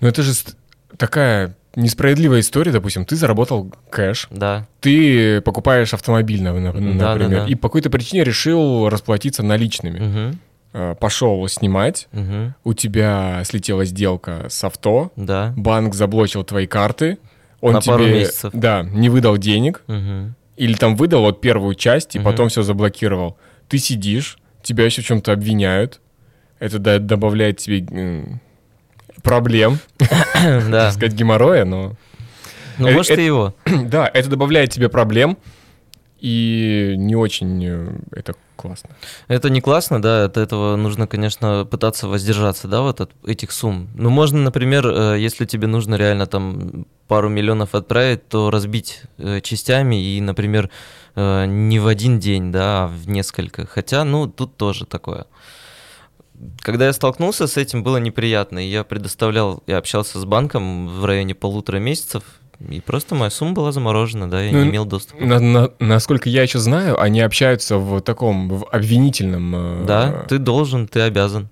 Ну 0.00 0.08
это 0.08 0.22
же 0.22 0.32
такая 0.96 1.56
несправедливая 1.76 2.40
история, 2.40 2.72
допустим, 2.72 3.04
ты 3.04 3.16
заработал 3.16 3.72
кэш, 3.90 4.28
да. 4.30 4.66
ты 4.80 5.40
покупаешь 5.40 5.92
автомобиль, 5.92 6.42
например, 6.42 6.98
да, 6.98 7.16
да, 7.16 7.28
да. 7.28 7.46
и 7.46 7.54
по 7.54 7.68
какой-то 7.68 7.90
причине 7.90 8.24
решил 8.24 8.88
расплатиться 8.88 9.42
наличными. 9.42 10.28
Угу 10.28 10.38
пошел 11.00 11.46
снимать, 11.48 12.08
Мгм. 12.12 12.54
у 12.64 12.74
тебя 12.74 13.42
слетела 13.44 13.84
сделка 13.84 14.46
с 14.48 14.62
авто, 14.64 15.12
Да. 15.16 15.52
банк 15.56 15.94
заблочил 15.94 16.42
твои 16.44 16.66
карты, 16.66 17.18
он 17.60 17.74
На 17.74 17.80
тебе 17.80 17.92
пару 17.92 18.04
месяцев. 18.06 18.50
да, 18.52 18.82
не 18.82 19.08
выдал 19.08 19.36
денег, 19.38 19.82
Мгм. 19.86 20.34
или 20.56 20.74
там 20.74 20.96
выдал 20.96 21.22
вот 21.22 21.40
первую 21.40 21.74
часть 21.76 22.16
и 22.16 22.18
Мгм. 22.18 22.24
потом 22.30 22.48
все 22.48 22.62
заблокировал. 22.62 23.38
Ты 23.68 23.78
сидишь, 23.78 24.38
тебя 24.62 24.84
еще 24.84 25.02
в 25.02 25.06
чем-то 25.06 25.32
обвиняют, 25.32 26.00
это 26.58 26.78
да- 26.78 26.98
добавляет 26.98 27.58
тебе 27.58 28.40
проблем, 29.22 29.78
Да. 30.70 30.90
сказать, 30.90 31.12
геморроя, 31.14 31.64
но... 31.64 31.92
Ну, 32.78 32.88
Э, 32.88 32.92
может, 32.94 33.12
это- 33.12 33.20
и 33.20 33.24
его. 33.26 33.54
Да, 33.84 34.10
это 34.12 34.28
добавляет 34.28 34.70
тебе 34.70 34.88
проблем, 34.88 35.38
и 36.20 36.94
не 36.96 37.14
очень 37.14 37.64
э, 37.64 37.88
это 38.12 38.34
классно. 38.56 38.90
Это 39.28 39.50
не 39.50 39.60
классно, 39.60 40.00
да, 40.00 40.24
от 40.24 40.36
этого 40.36 40.76
нужно, 40.76 41.06
конечно, 41.06 41.66
пытаться 41.70 42.08
воздержаться, 42.08 42.68
да, 42.68 42.82
вот 42.82 43.00
от 43.00 43.10
этих 43.26 43.52
сумм. 43.52 43.88
Ну, 43.94 44.10
можно, 44.10 44.40
например, 44.40 44.86
э, 44.86 45.16
если 45.18 45.44
тебе 45.44 45.66
нужно 45.66 45.96
реально 45.96 46.26
там 46.26 46.86
пару 47.08 47.28
миллионов 47.28 47.74
отправить, 47.74 48.28
то 48.28 48.50
разбить 48.50 49.02
э, 49.18 49.40
частями 49.40 50.02
и, 50.02 50.20
например, 50.20 50.70
э, 51.14 51.46
не 51.46 51.78
в 51.78 51.86
один 51.86 52.18
день, 52.18 52.52
да, 52.52 52.84
а 52.84 52.86
в 52.86 53.08
несколько. 53.08 53.66
Хотя, 53.66 54.04
ну, 54.04 54.26
тут 54.26 54.56
тоже 54.56 54.86
такое. 54.86 55.26
Когда 56.60 56.86
я 56.86 56.92
столкнулся 56.92 57.46
с 57.46 57.56
этим, 57.56 57.82
было 57.82 57.98
неприятно. 57.98 58.58
Я 58.58 58.84
предоставлял, 58.84 59.62
я 59.66 59.78
общался 59.78 60.18
с 60.18 60.24
банком 60.24 60.88
в 60.88 61.04
районе 61.04 61.34
полутора 61.34 61.78
месяцев, 61.78 62.24
и 62.70 62.80
просто 62.80 63.14
моя 63.14 63.30
сумма 63.30 63.52
была 63.52 63.72
заморожена, 63.72 64.30
да, 64.30 64.40
я 64.42 64.52
Ну, 64.52 64.62
не 64.64 64.70
имел 64.70 64.84
доступа. 64.84 65.24
На- 65.24 65.40
на- 65.40 65.70
насколько 65.80 66.28
я 66.28 66.42
еще 66.42 66.58
знаю, 66.58 67.00
они 67.00 67.20
общаются 67.20 67.78
в 67.78 68.00
таком 68.00 68.48
в 68.48 68.66
обвинительном... 68.70 69.54
э, 69.82 69.84
Да, 69.86 70.24
ты 70.28 70.38
должен, 70.38 70.86
ты 70.86 71.00
обязан. 71.00 71.48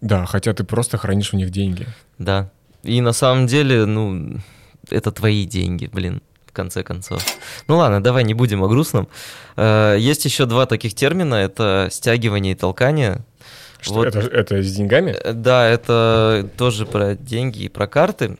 Да, 0.00 0.26
хотя 0.26 0.52
ты 0.52 0.64
просто 0.64 0.98
хранишь 0.98 1.32
у 1.32 1.36
них 1.36 1.50
деньги. 1.50 1.86
Да. 2.18 2.50
И 2.82 3.00
на 3.00 3.12
самом 3.12 3.46
деле, 3.46 3.86
ну, 3.86 4.36
это 4.90 5.12
твои 5.12 5.44
деньги, 5.46 5.88
блин, 5.92 6.20
в 6.46 6.52
конце 6.52 6.82
концов. 6.82 7.24
Ну 7.68 7.76
ладно, 7.76 8.02
давай 8.02 8.24
не 8.24 8.34
будем 8.34 8.62
о 8.64 8.68
грустном. 8.68 9.08
Э, 9.56 9.96
Есть 9.98 10.24
еще 10.24 10.44
два 10.46 10.66
таких 10.66 10.94
термина, 10.94 11.36
это 11.36 11.88
стягивание 11.90 12.52
и 12.52 12.56
толкание. 12.56 13.20
Что, 13.80 13.94
Вот. 13.94 14.08
это, 14.08 14.20
это 14.20 14.62
с 14.62 14.72
деньгами? 14.74 15.12
Э, 15.12 15.32
Да, 15.32 15.66
это 15.68 16.48
тоже 16.56 16.84
про 16.86 17.14
деньги 17.14 17.64
и 17.64 17.68
про 17.68 17.86
карты. 17.86 18.36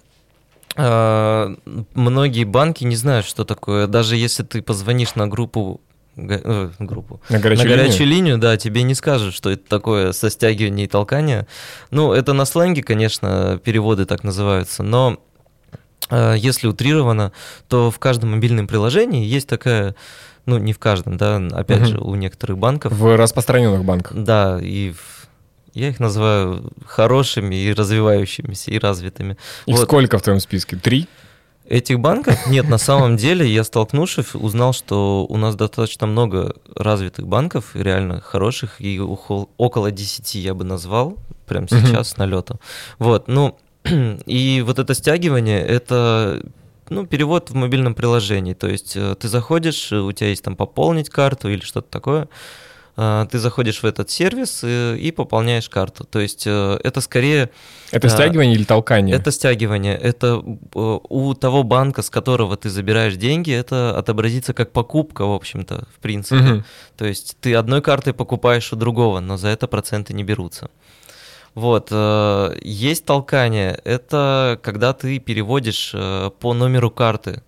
Э, 0.76 1.54
Многие 1.94 2.44
банки 2.44 2.84
не 2.84 2.96
знают, 2.96 3.26
что 3.26 3.44
такое. 3.44 3.86
Даже 3.86 4.16
если 4.16 4.42
ты 4.42 4.62
позвонишь 4.62 5.14
на 5.14 5.26
группу 5.26 5.80
э, 6.16 6.70
группу. 6.78 7.20
На 7.28 7.38
горячую, 7.38 7.68
на 7.68 7.76
горячую 7.76 8.06
линию? 8.06 8.16
линию, 8.24 8.38
да, 8.38 8.56
тебе 8.56 8.82
не 8.82 8.94
скажут, 8.94 9.34
что 9.34 9.50
это 9.50 9.68
такое 9.68 10.12
со 10.12 10.30
стягивание 10.30 10.86
и 10.86 10.88
толкание. 10.88 11.46
Ну, 11.90 12.12
это 12.12 12.32
на 12.32 12.44
сленге, 12.44 12.82
конечно, 12.82 13.60
переводы 13.62 14.04
так 14.06 14.24
называются, 14.24 14.82
но 14.82 15.18
э, 16.10 16.34
если 16.38 16.66
утрированно, 16.68 17.32
то 17.68 17.90
в 17.90 17.98
каждом 17.98 18.32
мобильном 18.32 18.66
приложении 18.66 19.24
есть 19.24 19.48
такая, 19.48 19.94
ну, 20.46 20.58
не 20.58 20.72
в 20.72 20.78
каждом, 20.78 21.16
да, 21.16 21.36
опять 21.52 21.80
Мгм. 21.80 21.86
же, 21.88 21.98
у 21.98 22.14
некоторых 22.14 22.58
банков. 22.58 22.92
В 22.92 23.16
распространенных 23.16 23.84
банках. 23.84 24.12
Да, 24.16 24.58
и 24.60 24.90
в- 24.92 25.21
я 25.74 25.88
их 25.88 26.00
называю 26.00 26.72
хорошими 26.86 27.54
и 27.54 27.72
развивающимися, 27.72 28.70
и 28.70 28.78
развитыми. 28.78 29.36
Их 29.66 29.76
Вот. 29.76 29.84
сколько 29.84 30.18
в 30.18 30.22
твоем 30.22 30.40
списке? 30.40 30.76
Три? 30.76 31.08
Этих 31.64 32.00
банков 32.00 32.46
нет, 32.48 32.68
на 32.68 32.78
самом 32.78 33.16
деле 33.16 33.46
я 33.46 33.64
столкнувшись, 33.64 34.34
узнал, 34.34 34.72
что 34.72 35.24
у 35.28 35.36
нас 35.36 35.54
достаточно 35.54 36.06
много 36.06 36.54
развитых 36.74 37.26
банков, 37.26 37.76
и 37.76 37.82
реально 37.82 38.20
хороших, 38.20 38.80
и 38.80 39.00
около 39.00 39.90
10 39.90 40.34
я 40.34 40.54
бы 40.54 40.64
назвал, 40.64 41.16
прямо 41.46 41.68
сейчас 41.68 42.10
с 42.10 42.16
налета. 42.16 42.56
Вот, 42.98 43.28
ну, 43.28 43.56
и 44.26 44.62
вот 44.66 44.78
это 44.78 44.92
стягивание, 44.94 45.60
это 45.60 46.42
ну, 46.88 47.06
перевод 47.06 47.50
в 47.50 47.54
мобильном 47.54 47.94
приложении. 47.94 48.54
То 48.54 48.68
есть 48.68 48.96
э, 48.96 49.14
ты 49.18 49.28
заходишь, 49.28 49.92
э, 49.92 49.96
у 49.96 50.12
тебя 50.12 50.28
есть 50.28 50.44
там 50.44 50.56
пополнить 50.56 51.08
карту 51.08 51.48
или 51.48 51.60
что-то 51.60 51.88
такое, 51.88 52.28
ты 52.94 53.38
заходишь 53.38 53.82
в 53.82 53.87
этот 53.87 54.11
сервис 54.11 54.61
э, 54.62 54.96
и 54.99 55.12
пополняешь 55.12 55.68
карту. 55.70 56.04
То 56.04 56.20
есть 56.20 56.46
э, 56.46 56.78
это 56.84 57.00
скорее 57.00 57.49
Это 57.90 58.11
стягивание 58.11 58.54
или 58.54 58.64
толкание? 58.64 59.16
это 59.16 59.30
стягивание. 59.30 59.96
Это 59.96 60.42
э, 60.75 60.99
у 61.08 61.34
того 61.34 61.62
банка, 61.62 62.02
с 62.02 62.11
которого 62.11 62.56
ты 62.56 62.68
забираешь 62.68 63.16
деньги, 63.16 63.50
это 63.50 63.96
отобразится 63.96 64.52
как 64.52 64.72
покупка, 64.72 65.25
в 65.25 65.32
общем-то, 65.32 65.87
в 65.96 66.00
принципе. 66.00 66.42
Мгм. 66.42 66.64
То 66.99 67.06
есть 67.06 67.37
ты 67.40 67.54
одной 67.54 67.80
картой 67.80 68.12
покупаешь 68.12 68.72
у 68.72 68.76
другого, 68.76 69.20
но 69.20 69.38
за 69.38 69.49
это 69.49 69.66
проценты 69.68 70.12
не 70.12 70.22
берутся. 70.22 70.68
Вот, 71.54 71.88
э, 71.90 72.58
есть 72.62 73.04
толкание. 73.04 73.80
Это 73.84 74.58
когда 74.62 74.92
ты 74.92 75.18
переводишь 75.18 75.92
э, 75.94 76.30
по 76.40 76.54
номеру 76.54 76.90
карты. 76.90 77.42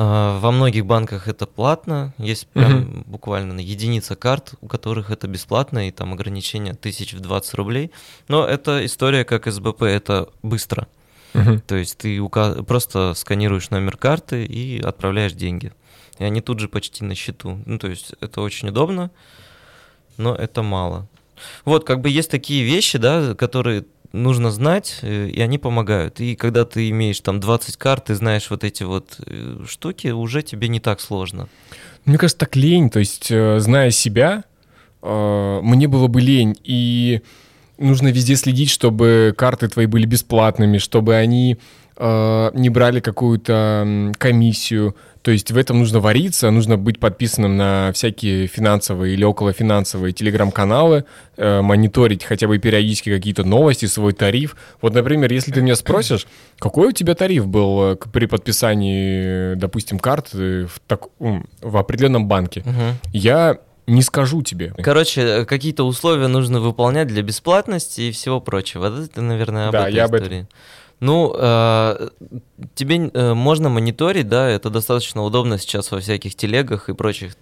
Э, 0.00 0.38
Во 0.38 0.50
многих 0.50 0.86
банках 0.86 1.28
это 1.28 1.46
платно, 1.46 2.14
есть 2.16 2.46
прям 2.46 3.02
буквально 3.06 3.60
единица 3.60 4.16
карт, 4.16 4.54
у 4.62 4.66
которых 4.66 5.10
это 5.10 5.28
бесплатно, 5.28 5.88
и 5.88 5.90
там 5.90 6.12
ограничение 6.14 6.72
тысяч 6.74 7.12
в 7.12 7.20
20 7.20 7.54
рублей. 7.54 7.90
Но 8.28 8.46
это 8.46 8.84
история 8.86 9.24
как 9.24 9.46
СБП, 9.46 9.82
это 9.82 10.28
быстро. 10.42 10.86
Мгм. 11.34 11.60
То 11.60 11.76
есть 11.76 11.98
ты 11.98 12.16
ука- 12.18 12.62
просто 12.62 13.12
сканируешь 13.14 13.70
номер 13.70 13.96
карты 13.98 14.44
и 14.46 14.80
отправляешь 14.80 15.32
деньги. 15.32 15.72
И 16.18 16.24
они 16.24 16.40
тут 16.40 16.60
же 16.60 16.68
почти 16.68 17.04
на 17.04 17.14
счету. 17.14 17.58
Ну, 17.66 17.78
то 17.78 17.88
есть 17.88 18.14
это 18.20 18.40
очень 18.40 18.68
удобно, 18.68 19.10
но 20.16 20.34
это 20.34 20.62
мало. 20.62 21.06
Вот, 21.64 21.84
как 21.84 22.00
бы 22.00 22.08
есть 22.08 22.30
такие 22.30 22.64
вещи, 22.64 22.98
да, 22.98 23.34
которые 23.34 23.84
нужно 24.12 24.50
знать, 24.50 24.98
э, 25.02 25.28
и 25.28 25.40
они 25.40 25.58
помогают. 25.58 26.20
И 26.20 26.36
когда 26.36 26.64
ты 26.64 26.88
имеешь 26.90 27.20
там 27.20 27.40
20 27.40 27.76
карт, 27.76 28.06
ты 28.06 28.14
знаешь 28.14 28.50
вот 28.50 28.64
эти 28.64 28.82
вот 28.82 29.18
э, 29.26 29.64
штуки, 29.68 30.08
уже 30.08 30.42
тебе 30.42 30.68
не 30.68 30.80
так 30.80 31.00
сложно. 31.00 31.48
Мне 32.04 32.18
кажется, 32.18 32.38
так 32.38 32.56
лень. 32.56 32.90
То 32.90 32.98
есть, 32.98 33.30
э, 33.30 33.58
зная 33.60 33.90
себя, 33.90 34.44
мне 35.02 35.88
было 35.88 36.08
бы 36.08 36.20
лень. 36.20 36.58
И 36.62 37.22
нужно 37.78 38.08
везде 38.08 38.36
следить, 38.36 38.68
чтобы 38.68 39.32
карты 39.34 39.68
твои 39.68 39.86
были 39.86 40.04
бесплатными, 40.04 40.76
чтобы 40.76 41.14
они 41.14 41.56
не 41.98 42.68
брали 42.68 43.00
какую-то 43.00 44.12
комиссию. 44.18 44.94
То 45.22 45.30
есть 45.32 45.50
в 45.50 45.56
этом 45.58 45.80
нужно 45.80 46.00
вариться, 46.00 46.50
нужно 46.50 46.78
быть 46.78 46.98
подписанным 46.98 47.56
на 47.58 47.92
всякие 47.92 48.46
финансовые 48.46 49.12
или 49.14 49.22
околофинансовые 49.24 50.12
телеграм-каналы, 50.14 51.04
э, 51.36 51.60
мониторить 51.60 52.24
хотя 52.24 52.46
бы 52.48 52.58
периодически 52.58 53.10
какие-то 53.14 53.44
новости, 53.44 53.84
свой 53.84 54.14
тариф. 54.14 54.56
Вот, 54.80 54.94
например, 54.94 55.30
если 55.30 55.52
ты 55.52 55.60
меня 55.60 55.76
спросишь, 55.76 56.26
какой 56.58 56.88
у 56.88 56.92
тебя 56.92 57.14
тариф 57.14 57.46
был 57.46 57.92
э, 57.92 57.96
при 57.96 58.24
подписании, 58.26 59.54
допустим, 59.54 59.98
карты 59.98 60.66
в, 60.66 60.80
так- 60.86 61.08
в 61.18 61.76
определенном 61.76 62.26
банке, 62.26 62.62
Мгм. 62.64 62.96
я 63.12 63.58
не 63.86 64.02
скажу 64.02 64.40
тебе. 64.42 64.72
Короче, 64.82 65.20
э, 65.20 65.44
какие-то 65.44 65.84
условия 65.84 66.28
нужно 66.28 66.60
выполнять 66.60 67.08
для 67.08 67.22
бесплатности 67.22 68.02
и 68.02 68.12
всего 68.12 68.40
прочего. 68.40 68.88
Вот 68.88 69.04
Это, 69.10 69.20
наверное, 69.20 69.66
об 69.66 69.72
Да, 69.72 69.88
этой 69.88 69.94
я 69.96 70.04
об 70.04 70.14
этом. 70.14 70.46
Ну, 71.00 71.34
э, 71.34 72.08
тебе 72.74 73.10
э, 73.12 73.34
можно 73.34 73.68
мониторить, 73.70 74.28
да, 74.28 74.48
это 74.48 74.70
достаточно 74.70 75.22
удобно 75.22 75.58
сейчас 75.58 75.90
во 75.90 76.00
всяких 76.00 76.34
телегах 76.34 76.88
и 76.88 76.94
прочих 76.94 77.36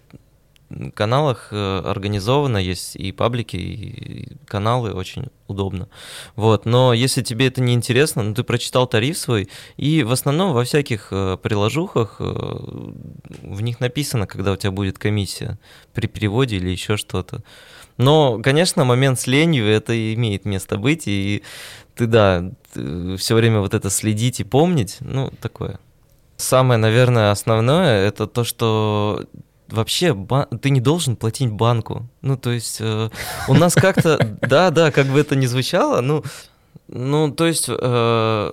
каналах 0.94 1.48
э, 1.50 1.82
организовано, 1.84 2.58
есть 2.58 2.94
и 2.94 3.10
паблики, 3.12 3.56
и 3.56 4.36
каналы, 4.46 4.92
очень 4.92 5.26
удобно. 5.46 5.88
Вот, 6.36 6.66
но 6.66 6.92
если 6.92 7.22
тебе 7.22 7.46
это 7.46 7.60
не 7.60 7.72
интересно, 7.72 8.22
ну, 8.22 8.34
ты 8.34 8.42
прочитал 8.42 8.86
тариф 8.86 9.16
свой, 9.16 9.48
и 9.76 10.02
в 10.02 10.12
основном 10.12 10.52
во 10.52 10.64
всяких 10.64 11.08
э, 11.10 11.38
приложухах 11.42 12.16
э, 12.20 12.24
в 12.24 13.62
них 13.62 13.80
написано, 13.80 14.26
когда 14.26 14.52
у 14.52 14.56
тебя 14.56 14.70
будет 14.70 14.98
комиссия 14.98 15.58
при 15.94 16.06
переводе 16.06 16.56
или 16.56 16.68
еще 16.68 16.96
что-то. 16.96 17.42
Но, 17.96 18.40
конечно, 18.42 18.84
момент 18.84 19.18
с 19.18 19.26
ленью 19.26 19.66
это 19.66 20.14
имеет 20.14 20.44
место 20.44 20.76
быть, 20.76 21.04
и 21.06 21.42
ты, 21.98 22.06
да, 22.06 22.50
все 23.16 23.34
время 23.34 23.58
вот 23.58 23.74
это 23.74 23.90
следить 23.90 24.40
и 24.40 24.44
помнить, 24.44 24.98
ну, 25.00 25.30
такое. 25.40 25.80
Самое, 26.36 26.78
наверное, 26.78 27.32
основное, 27.32 28.06
это 28.06 28.28
то, 28.28 28.44
что 28.44 29.24
вообще 29.68 30.14
ба- 30.14 30.48
ты 30.62 30.70
не 30.70 30.80
должен 30.80 31.16
платить 31.16 31.50
банку. 31.50 32.08
Ну, 32.22 32.36
то 32.36 32.52
есть 32.52 32.76
э, 32.80 33.10
у 33.48 33.54
нас 33.54 33.74
как-то, 33.74 34.38
да, 34.42 34.70
да, 34.70 34.92
как 34.92 35.06
бы 35.06 35.18
это 35.18 35.34
ни 35.34 35.46
звучало, 35.46 36.00
ну, 36.00 36.22
ну, 36.86 37.32
то 37.32 37.46
есть 37.46 37.66
э, 37.68 38.52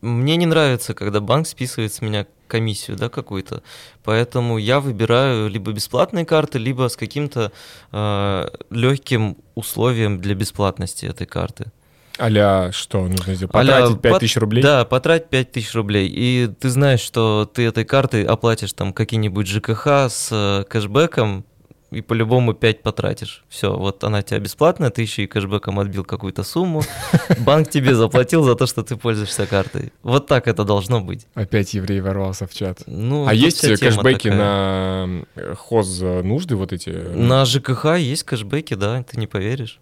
мне 0.00 0.36
не 0.36 0.46
нравится, 0.46 0.94
когда 0.94 1.20
банк 1.20 1.46
списывает 1.46 1.92
с 1.92 2.00
меня 2.00 2.26
комиссию, 2.48 2.96
да, 2.96 3.10
какую-то. 3.10 3.62
Поэтому 4.04 4.56
я 4.56 4.80
выбираю 4.80 5.48
либо 5.48 5.72
бесплатные 5.72 6.24
карты, 6.24 6.58
либо 6.58 6.88
с 6.88 6.96
каким-то 6.96 7.52
э, 7.92 8.48
легким 8.70 9.36
условием 9.54 10.18
для 10.20 10.34
бесплатности 10.34 11.04
этой 11.04 11.26
карты. 11.26 11.72
Аля, 12.18 12.70
что 12.72 13.06
нужно 13.06 13.34
сделать? 13.34 13.52
Потратить 13.52 14.00
5 14.00 14.12
пот- 14.12 14.20
тысяч 14.20 14.36
рублей? 14.36 14.62
Да, 14.62 14.84
потрать 14.84 15.28
5000 15.28 15.74
рублей. 15.74 16.08
И 16.08 16.48
ты 16.58 16.70
знаешь, 16.70 17.00
что 17.00 17.50
ты 17.52 17.66
этой 17.66 17.84
картой 17.84 18.24
оплатишь 18.24 18.72
там 18.72 18.92
какие-нибудь 18.92 19.46
ЖКХ 19.46 19.86
с 20.08 20.28
э, 20.32 20.64
кэшбэком, 20.68 21.44
и 21.90 22.00
по-любому 22.00 22.52
5 22.52 22.82
потратишь. 22.82 23.44
Все, 23.48 23.76
вот 23.76 24.02
она 24.04 24.22
тебя 24.22 24.40
бесплатная, 24.40 24.90
ты 24.90 25.02
еще 25.02 25.22
и 25.22 25.26
кэшбэком 25.26 25.78
отбил 25.78 26.04
какую-то 26.04 26.42
сумму. 26.42 26.82
Банк 27.38 27.70
тебе 27.70 27.94
заплатил 27.94 28.42
за 28.42 28.54
то, 28.54 28.66
что 28.66 28.82
ты 28.82 28.96
пользуешься 28.96 29.46
картой. 29.46 29.92
Вот 30.02 30.26
так 30.26 30.48
это 30.48 30.64
должно 30.64 31.00
быть. 31.00 31.26
Опять 31.34 31.74
еврей 31.74 32.00
ворвался 32.00 32.46
в 32.46 32.54
чат. 32.54 32.82
Ну, 32.86 33.26
а 33.26 33.34
есть 33.34 33.60
кэшбэки 33.60 34.30
такая. 34.30 34.38
на 34.38 35.24
э, 35.36 35.54
хоз 35.56 36.00
нужды 36.00 36.56
вот 36.56 36.72
эти? 36.72 36.90
На 36.90 37.44
ЖКХ 37.44 37.96
есть 37.96 38.24
кэшбэки, 38.24 38.74
да, 38.74 39.02
ты 39.02 39.18
не 39.18 39.26
поверишь. 39.26 39.78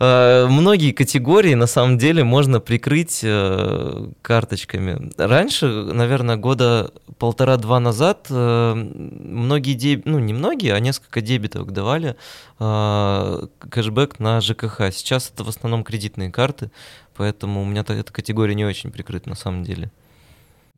Э, 0.00 0.46
Многие 0.48 0.92
категории 0.92 1.54
на 1.54 1.66
самом 1.66 1.98
деле 1.98 2.24
можно 2.24 2.60
прикрыть 2.60 3.20
э, 3.22 4.06
карточками. 4.22 5.10
Раньше, 5.16 5.66
наверное, 5.66 6.36
года 6.36 6.92
полтора-два 7.18 7.80
назад 7.80 8.26
э, 8.30 8.74
многие 8.74 9.74
деб... 9.74 10.02
ну 10.04 10.18
не 10.18 10.32
многие, 10.32 10.72
а 10.72 10.80
несколько 10.80 11.20
дебетовок 11.20 11.72
давали 11.72 12.16
кэшбэк 12.58 14.18
на 14.18 14.40
ЖКХ. 14.40 14.92
Сейчас 14.92 15.30
это 15.32 15.44
в 15.44 15.48
основном 15.48 15.84
кредитные 15.84 16.30
карты, 16.30 16.70
поэтому 17.16 17.62
у 17.62 17.64
меня 17.64 17.84
та- 17.84 17.94
эта 17.94 18.12
категория 18.12 18.54
не 18.56 18.64
очень 18.64 18.90
прикрыта 18.90 19.28
на 19.28 19.36
самом 19.36 19.62
деле. 19.62 19.90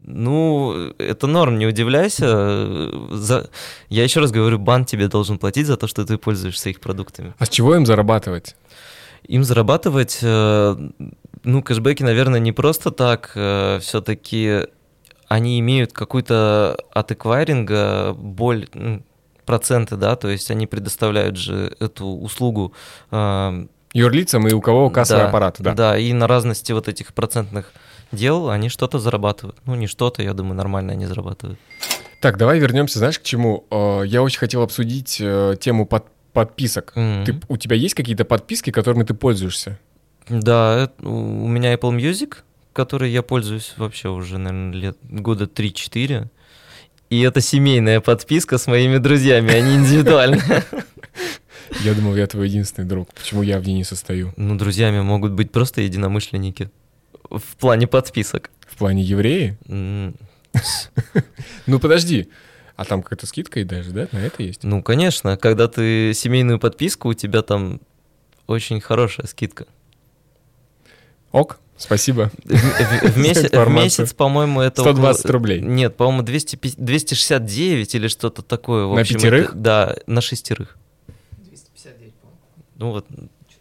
Ну, 0.03 0.93
это 0.99 1.27
норм, 1.27 1.59
не 1.59 1.67
удивляйся. 1.67 2.91
За... 3.11 3.51
Я 3.89 4.05
еще 4.05 4.21
раз 4.21 4.31
говорю, 4.31 4.59
банк 4.59 4.89
тебе 4.89 5.09
должен 5.09 5.39
платить 5.39 5.67
за 5.67 5.77
то, 5.77 5.87
что 5.87 6.05
ты 6.05 6.17
пользуешься 6.17 6.71
их 6.71 6.81
продуктами. 6.81 7.35
А 7.39 7.47
с 7.47 7.49
чего 7.49 7.75
им 7.77 7.87
зарабатывать? 7.87 8.57
Им 9.25 9.45
зарабатывать, 9.45 10.19
э, 10.23 10.77
ну, 11.45 11.63
кэшбэки, 11.63 12.03
наверное, 12.03 12.41
не 12.41 12.53
просто 12.53 12.91
так. 12.91 13.31
Все-таки 13.83 14.67
они 15.29 15.61
имеют 15.61 15.93
какую-то 15.93 16.77
от 16.93 17.13
эквайринга 17.13 18.15
боль, 18.15 18.67
проценты, 19.51 19.97
да, 19.97 20.17
то 20.17 20.29
есть 20.29 20.51
они 20.51 20.67
предоставляют 20.67 21.37
же 21.37 21.75
эту 21.81 22.07
услугу. 22.07 22.73
э, 23.11 23.67
Юрлицам 23.93 24.47
и 24.47 24.53
у 24.53 24.61
кого 24.61 24.91
кассовый 24.91 25.25
да, 25.25 25.29
аппарат, 25.29 25.57
да. 25.59 25.75
Да, 25.75 25.99
и 25.99 26.13
на 26.13 26.29
разности 26.29 26.71
вот 26.71 26.87
этих 26.87 27.13
процентных 27.13 27.73
дел 28.13 28.51
они 28.51 28.69
что-то 28.69 28.99
зарабатывают. 28.99 29.57
Ну, 29.67 29.75
не 29.75 29.87
что-то, 29.87 30.23
я 30.23 30.33
думаю, 30.35 30.55
нормально 30.55 30.93
они 30.93 31.07
зарабатывают. 31.07 31.59
Так, 32.21 32.37
давай 32.37 32.59
вернемся, 32.59 32.99
знаешь, 32.99 33.19
к 33.19 33.23
чему? 33.23 33.65
Э, 33.71 34.03
Я 34.07 34.23
очень 34.23 34.39
хотел 34.39 34.63
обсудить 34.63 35.19
э, 35.21 35.57
тему 35.61 35.87
под- 35.87 36.05
подписок. 36.33 36.93
Мгм. 36.95 37.25
Ты, 37.25 37.41
у 37.49 37.57
тебя 37.57 37.77
есть 37.77 37.95
какие-то 37.95 38.25
подписки, 38.25 38.71
которыми 38.71 39.05
ты 39.05 39.15
пользуешься? 39.15 39.79
Да, 40.29 40.91
у 41.01 41.49
меня 41.49 41.75
Apple 41.75 41.97
Music, 41.97 42.37
который 42.73 43.11
я 43.11 43.23
пользуюсь 43.23 43.75
вообще 43.79 44.11
уже, 44.11 44.39
наверное, 44.39 44.73
лет 44.79 44.97
года 45.03 45.47
3-4. 45.47 46.29
И 47.09 47.21
это 47.23 47.41
семейная 47.41 48.01
подписка 48.01 48.59
с 48.59 48.67
моими 48.69 48.99
друзьями, 48.99 49.53
а 49.53 49.61
не 49.61 49.75
индивидуальная. 49.77 50.65
Я 51.85 51.95
думал, 51.95 52.17
я 52.17 52.27
твой 52.27 52.49
единственный 52.49 52.85
друг. 52.85 53.13
Почему 53.15 53.43
я 53.43 53.59
в 53.61 53.65
ней 53.67 53.75
не 53.75 53.85
состою? 53.85 54.33
Ну, 54.37 54.57
друзьями 54.57 55.01
могут 55.03 55.33
быть 55.33 55.53
просто 55.53 55.81
единомышленники. 55.83 56.69
В 57.31 57.57
плане 57.57 57.87
подписок. 57.87 58.51
В 58.67 58.77
плане 58.77 59.03
евреи? 59.03 59.57
Ну 61.67 61.79
подожди. 61.79 62.29
А 62.77 62.85
там 62.85 63.03
какая-то 63.03 63.27
скидка 63.27 63.61
и 63.61 63.65
даже, 63.65 63.91
да? 63.93 64.09
На 64.11 64.19
это 64.19 64.43
есть? 64.43 64.65
Ну, 64.65 64.83
конечно, 64.83 65.37
когда 65.37 65.69
ты 65.69 66.13
семейную 66.15 66.59
подписку, 66.59 67.09
у 67.11 67.15
тебя 67.15 67.43
там 67.43 67.81
очень 68.47 68.81
хорошая 68.81 69.27
скидка. 69.27 69.67
Ок, 71.31 71.61
спасибо. 71.77 72.33
В, 72.45 72.49
в- 72.53 73.13
в 73.13 73.17
меся- 73.23 73.43
в 73.43 73.45
информацию. 73.45 73.85
месяц, 73.85 74.13
по-моему, 74.15 74.61
это 74.63 74.81
120 74.81 75.21
около- 75.25 75.33
рублей. 75.33 75.61
Нет, 75.61 75.97
по-моему, 75.97 76.23
250 76.23 76.81
269 76.85 77.95
или 77.95 78.09
что-то 78.09 78.43
такое. 78.43 78.87
В 78.87 78.95
На 78.95 79.05
пятерых? 79.05 79.51
это- 79.51 79.55
да, 79.59 79.97
на 80.07 80.21
шестерых. 80.23 80.77
259, 81.39 82.15
по-моему. 82.15 82.41
Ну 82.77 82.91
вот 82.91 83.07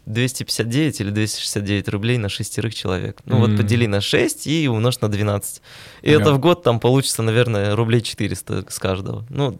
259 0.09 1.01
или 1.01 1.11
269 1.11 1.87
рублей 1.89 2.17
на 2.17 2.29
шестерых 2.29 2.73
человек. 2.73 3.21
Ну 3.25 3.35
М. 3.35 3.41
вот 3.41 3.55
подели 3.57 3.87
на 3.87 4.01
6 4.01 4.47
и 4.47 4.67
умножь 4.67 4.99
на 5.01 5.07
12. 5.07 5.61
И 6.01 6.13
Да. 6.15 6.21
это 6.21 6.33
в 6.33 6.39
год 6.39 6.63
там 6.63 6.79
получится, 6.79 7.21
наверное, 7.21 7.75
рублей 7.75 8.01
400 8.01 8.65
с 8.69 8.79
каждого. 8.79 9.23
Ну, 9.29 9.59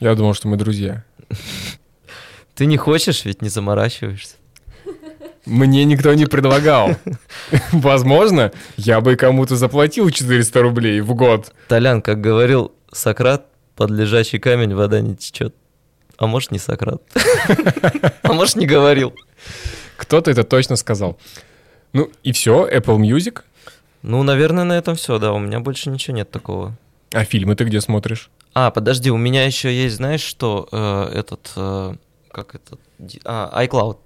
Я 0.00 0.14
думал, 0.16 0.34
что 0.34 0.48
мы 0.48 0.56
друзья. 0.56 1.04
ты 2.54 2.66
не 2.66 2.76
хочешь, 2.76 3.24
ведь 3.24 3.42
не 3.42 3.48
заморачиваешься. 3.48 4.34
Мне 5.46 5.84
никто 5.84 6.12
не 6.14 6.26
предлагал. 6.26 6.96
Возможно, 7.72 8.50
я 8.76 9.00
бы 9.00 9.14
кому-то 9.14 9.56
заплатил 9.56 10.10
400 10.10 10.62
рублей 10.62 11.00
в 11.00 11.14
год. 11.14 11.52
Толян, 11.68 12.02
как 12.02 12.20
говорил 12.20 12.72
Сократ, 12.92 13.46
под 13.76 13.90
лежачий 13.90 14.38
камень 14.38 14.74
вода 14.74 15.00
не 15.00 15.14
течет. 15.16 15.54
А 16.16 16.26
может, 16.26 16.50
не 16.50 16.58
Сократ. 16.58 17.02
А 18.22 18.32
может, 18.32 18.56
не 18.56 18.66
говорил. 18.66 19.14
Кто-то 19.96 20.30
это 20.30 20.44
точно 20.44 20.76
сказал. 20.76 21.18
Ну 21.92 22.10
и 22.22 22.32
все, 22.32 22.68
Apple 22.68 22.98
Music. 22.98 23.42
Ну, 24.02 24.22
наверное, 24.22 24.64
на 24.64 24.74
этом 24.74 24.96
все, 24.96 25.18
да. 25.18 25.32
У 25.32 25.38
меня 25.38 25.60
больше 25.60 25.90
ничего 25.90 26.16
нет 26.16 26.30
такого. 26.30 26.76
А 27.12 27.24
фильмы 27.24 27.54
ты 27.54 27.64
где 27.64 27.80
смотришь? 27.80 28.30
А, 28.54 28.70
подожди, 28.70 29.10
у 29.10 29.16
меня 29.16 29.44
еще 29.46 29.74
есть, 29.74 29.96
знаешь, 29.96 30.20
что 30.20 30.68
э, 30.70 31.18
этот, 31.18 31.52
э, 31.56 31.94
как 32.30 32.54
этот, 32.54 32.80
а, 33.24 33.64
iCloud. 33.64 33.98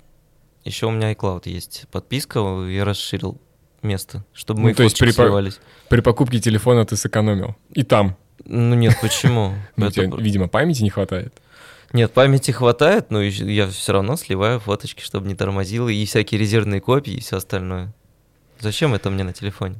Еще 0.64 0.86
у 0.86 0.90
меня 0.90 1.12
iCloud 1.12 1.48
есть 1.48 1.86
подписка, 1.90 2.40
я 2.68 2.84
расширил 2.84 3.40
место, 3.82 4.24
чтобы 4.32 4.60
Ну, 4.60 4.68
мы 4.68 4.74
то 4.74 4.82
есть 4.82 4.98
при 4.98 5.10
сливались. 5.10 5.60
При 5.88 6.00
покупке 6.00 6.40
телефона 6.40 6.84
ты 6.84 6.96
сэкономил. 6.96 7.56
И 7.72 7.82
там. 7.82 8.16
Ну 8.44 8.74
нет, 8.74 8.96
почему? 9.00 9.54
Ну, 9.76 9.90
тебе, 9.90 10.10
видимо, 10.18 10.48
памяти 10.48 10.82
не 10.82 10.90
хватает. 10.90 11.34
Нет, 11.92 12.12
памяти 12.12 12.50
хватает, 12.50 13.10
но 13.10 13.22
я 13.22 13.68
все 13.68 13.92
равно 13.92 14.16
сливаю 14.16 14.60
фоточки, 14.60 15.02
чтобы 15.02 15.26
не 15.26 15.34
тормозило, 15.34 15.88
и 15.88 16.04
всякие 16.04 16.38
резервные 16.40 16.80
копии, 16.80 17.14
и 17.14 17.20
все 17.20 17.36
остальное. 17.38 17.94
Зачем 18.60 18.92
это 18.94 19.08
мне 19.10 19.24
на 19.24 19.32
телефоне? 19.32 19.76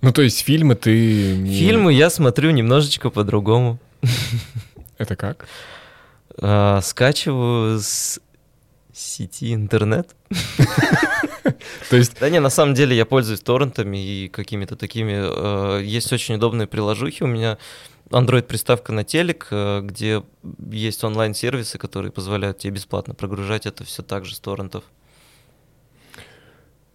Ну, 0.00 0.12
то 0.12 0.22
есть 0.22 0.40
фильмы 0.40 0.74
ты... 0.74 1.46
Фильмы 1.46 1.92
я 1.92 2.10
смотрю 2.10 2.50
немножечко 2.50 3.10
по-другому. 3.10 3.78
Это 4.98 5.16
как? 5.16 5.46
А, 6.38 6.80
скачиваю 6.82 7.80
с 7.80 8.20
сети 8.92 9.54
интернет. 9.54 10.14
То 11.90 11.96
есть, 11.96 12.18
Да 12.20 12.28
не, 12.30 12.40
на 12.40 12.50
самом 12.50 12.74
деле 12.74 12.96
я 12.96 13.04
пользуюсь 13.04 13.40
торрентами 13.40 13.98
и 13.98 14.28
какими-то 14.28 14.76
такими. 14.76 15.14
э, 15.14 15.82
Есть 15.84 16.12
очень 16.12 16.36
удобные 16.36 16.66
приложухи. 16.66 17.22
У 17.22 17.26
меня 17.26 17.58
Android-приставка 18.12 18.92
на 18.92 19.04
телек, 19.04 19.48
э, 19.50 19.80
где 19.82 20.22
есть 20.70 21.02
онлайн-сервисы, 21.02 21.78
которые 21.78 22.12
позволяют 22.12 22.58
тебе 22.58 22.74
бесплатно 22.74 23.14
прогружать 23.14 23.66
это 23.66 23.84
все 23.84 24.02
так 24.02 24.24
же 24.24 24.34
с 24.34 24.40
торрентов. 24.40 24.84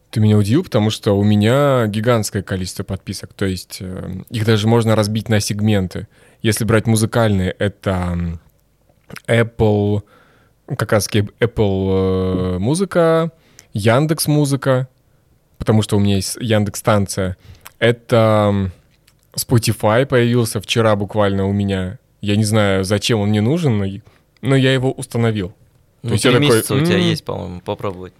ты 0.09 0.19
меня 0.19 0.37
удивил, 0.37 0.63
потому 0.63 0.89
что 0.89 1.17
у 1.17 1.23
меня 1.23 1.87
гигантское 1.87 2.43
количество 2.43 2.83
подписок. 2.83 3.33
То 3.33 3.45
есть 3.45 3.77
э, 3.81 4.21
их 4.29 4.45
даже 4.45 4.67
можно 4.67 4.95
разбить 4.95 5.29
на 5.29 5.39
сегменты. 5.39 6.07
Если 6.41 6.63
брать 6.65 6.87
музыкальные, 6.87 7.51
это 7.51 8.39
Apple, 9.27 10.03
как 10.77 10.91
раз 10.91 11.09
Apple 11.09 12.55
э, 12.55 12.57
музыка, 12.59 13.31
Яндекс 13.73 14.27
музыка, 14.27 14.87
потому 15.57 15.81
что 15.81 15.97
у 15.97 15.99
меня 15.99 16.15
есть 16.15 16.37
Яндекс 16.39 16.79
станция. 16.79 17.37
Это 17.79 18.71
Spotify 19.39 20.05
появился 20.05 20.59
вчера 20.61 20.95
буквально 20.95 21.45
у 21.47 21.51
меня. 21.53 21.99
Я 22.21 22.35
не 22.35 22.43
знаю, 22.43 22.83
зачем 22.83 23.19
он 23.19 23.29
мне 23.29 23.41
нужен, 23.41 24.01
но, 24.41 24.55
я 24.55 24.73
его 24.73 24.91
установил. 24.91 25.53
Ну, 26.03 26.13
есть 26.13 26.25
я 26.25 26.31
три 26.31 26.39
такой, 26.39 26.55
месяца 26.55 26.73
у 26.75 26.79
тебя 26.79 26.95
«М». 26.95 27.01
есть, 27.01 27.23
по-моему, 27.25 27.61
попробовать. 27.61 28.13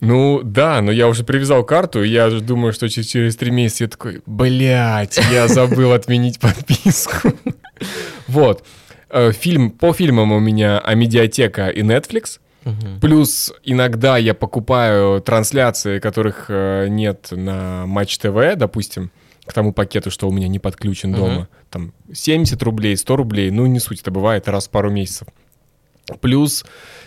Ну 0.00 0.40
да, 0.42 0.80
но 0.80 0.90
я 0.92 1.08
уже 1.08 1.24
привязал 1.24 1.62
карту, 1.64 2.02
и 2.02 2.08
я 2.08 2.30
же 2.30 2.40
думаю, 2.40 2.72
что 2.72 2.88
че- 2.88 3.02
через 3.02 3.36
три 3.36 3.50
месяца 3.50 3.84
я 3.84 3.88
такой, 3.88 4.22
блядь, 4.26 5.18
я 5.30 5.46
забыл 5.48 5.92
отменить 5.92 6.40
подписку. 6.40 7.32
Вот. 8.28 8.64
Э, 9.10 9.32
Фильм, 9.32 9.70
по 9.70 9.92
фильмам 9.92 10.32
у 10.32 10.38
меня 10.38 10.78
Амедиатека 10.78 11.68
и 11.68 11.82
Netflix. 11.82 12.38
Мгм. 12.64 13.00
Плюс 13.00 13.52
иногда 13.64 14.16
я 14.18 14.34
покупаю 14.34 15.20
трансляции, 15.20 15.98
которых 15.98 16.46
э, 16.48 16.86
нет 16.88 17.28
на 17.32 17.84
Матч 17.86 18.18
ТВ, 18.18 18.54
допустим, 18.56 19.10
к 19.46 19.52
тому 19.52 19.72
пакету, 19.72 20.10
что 20.10 20.28
у 20.28 20.32
меня 20.32 20.48
не 20.48 20.58
подключен 20.58 21.12
дома. 21.12 21.48
Там 21.70 21.92
70 22.12 22.62
рублей, 22.62 22.96
100 22.96 23.16
рублей, 23.16 23.50
ну 23.50 23.66
не 23.66 23.80
суть, 23.80 24.00
это 24.02 24.10
бывает 24.10 24.48
раз 24.48 24.68
в 24.68 24.70
пару 24.70 24.90
месяцев. 24.90 25.28
Плюс, 26.20 26.64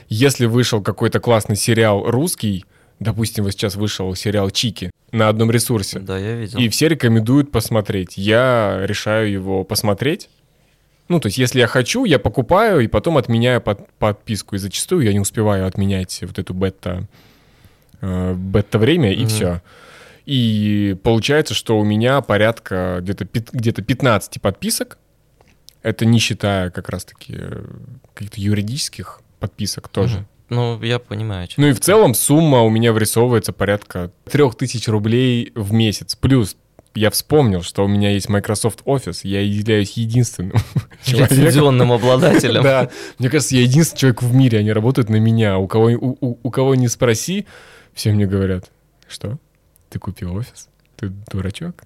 если 0.09 0.45
вышел 0.45 0.81
какой-то 0.81 1.19
классный 1.19 1.55
сериал 1.55 2.09
русский, 2.09 2.65
допустим, 2.99 3.43
вот 3.43 3.51
сейчас 3.51 3.75
вышел 3.75 4.13
сериал 4.15 4.49
Чики 4.49 4.91
на 5.11 5.27
одном 5.29 5.51
ресурсе, 5.51 5.99
Да, 5.99 6.17
я 6.17 6.35
видел. 6.35 6.57
и 6.59 6.69
все 6.69 6.87
рекомендуют 6.87 7.51
посмотреть. 7.51 8.17
Я 8.17 8.79
решаю 8.85 9.29
его 9.31 9.63
посмотреть. 9.63 10.29
Ну, 11.09 11.19
то 11.19 11.27
есть, 11.27 11.37
если 11.37 11.59
я 11.59 11.67
хочу, 11.67 12.05
я 12.05 12.17
покупаю 12.17 12.79
и 12.79 12.87
потом 12.87 13.17
отменяю 13.17 13.59
под- 13.61 13.89
подписку. 13.99 14.55
И 14.55 14.57
зачастую 14.57 15.03
я 15.03 15.11
не 15.11 15.19
успеваю 15.19 15.67
отменять 15.67 16.19
вот 16.21 16.39
эту 16.39 16.53
бета, 16.53 17.05
э, 18.01 18.33
бета-время, 18.33 19.11
и 19.13 19.19
Мгм. 19.19 19.27
все. 19.27 19.61
И 20.25 20.95
получается, 21.03 21.53
что 21.53 21.77
у 21.79 21.83
меня 21.83 22.21
порядка 22.21 22.99
где-то 23.01 23.27
где-то 23.51 23.81
15 23.81 24.41
подписок. 24.41 24.97
Это 25.81 26.05
не 26.05 26.19
считая 26.19 26.69
как 26.69 26.89
раз-таки 26.89 27.35
э, 27.37 27.65
каких-то 28.13 28.39
юридических 28.39 29.21
подписок 29.39 29.89
тоже. 29.89 30.17
Мгм. 30.19 30.27
Ну, 30.49 30.81
я 30.83 30.99
понимаю. 30.99 31.47
Ну 31.57 31.67
и 31.67 31.73
в 31.73 31.79
целом 31.81 32.13
сумма 32.13 32.61
у 32.61 32.69
меня 32.69 32.93
вырисовывается 32.93 33.51
порядка 33.53 34.11
3000 34.31 34.89
рублей 34.89 35.51
в 35.55 35.73
месяц. 35.73 36.15
Плюс 36.15 36.55
я 36.95 37.09
вспомнил, 37.09 37.63
что 37.63 37.83
у 37.83 37.87
меня 37.87 38.11
есть 38.11 38.29
Microsoft 38.29 38.81
Office, 38.85 39.21
я 39.23 39.41
являюсь 39.41 39.93
единственным 39.93 40.53
лицензионным 41.07 41.91
обладателем. 41.91 42.61
Да, 42.63 42.89
мне 43.19 43.29
кажется, 43.29 43.55
я 43.55 43.63
единственный 43.63 43.99
человек 43.99 44.21
в 44.21 44.33
мире, 44.33 44.59
они 44.59 44.71
работают 44.71 45.09
на 45.09 45.15
меня. 45.17 45.57
У 45.57 45.67
кого, 45.67 45.85
у, 45.87 46.17
у- 46.21 46.39
у 46.43 46.51
кого 46.51 46.75
не 46.75 46.87
спроси, 46.87 47.45
все 47.93 48.11
мне 48.13 48.25
говорят, 48.27 48.69
что? 49.09 49.37
Ты 49.93 49.99
купил 49.99 50.35
офис? 50.35 50.69
Ты 50.97 51.11
дурачок? 51.31 51.83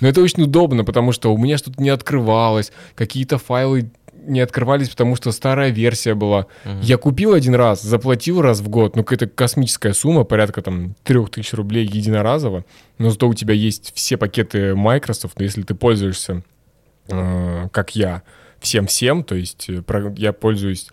Но 0.00 0.08
это 0.08 0.20
очень 0.20 0.42
удобно, 0.44 0.84
потому 0.84 1.12
что 1.12 1.32
у 1.34 1.38
меня 1.38 1.56
что-то 1.58 1.82
не 1.82 1.88
открывалось, 1.88 2.70
какие-то 2.94 3.38
файлы 3.38 3.90
не 4.26 4.40
открывались, 4.40 4.90
потому 4.90 5.16
что 5.16 5.32
старая 5.32 5.70
версия 5.70 6.14
была. 6.14 6.46
Мгм. 6.64 6.80
Я 6.82 6.98
купил 6.98 7.32
один 7.32 7.54
раз, 7.54 7.80
заплатил 7.82 8.42
раз 8.42 8.60
в 8.60 8.68
год, 8.68 8.94
ну 8.96 9.02
какая-то 9.02 9.26
космическая 9.34 9.94
сумма, 9.94 10.24
порядка 10.24 10.60
там 10.60 10.94
3000 11.04 11.54
рублей 11.54 11.86
единоразово, 11.86 12.64
но 12.98 13.08
зато 13.10 13.26
у 13.26 13.32
тебя 13.34 13.54
есть 13.54 13.92
все 13.94 14.18
пакеты 14.18 14.74
Microsoft, 14.74 15.38
но 15.38 15.44
если 15.44 15.62
ты 15.62 15.74
пользуешься, 15.74 16.42
э, 17.08 17.68
как 17.72 17.96
я, 17.96 18.22
всем-всем, 18.60 19.24
то 19.24 19.34
есть 19.34 19.70
э, 19.70 19.80
про- 19.82 20.12
я 20.16 20.32
пользуюсь 20.34 20.88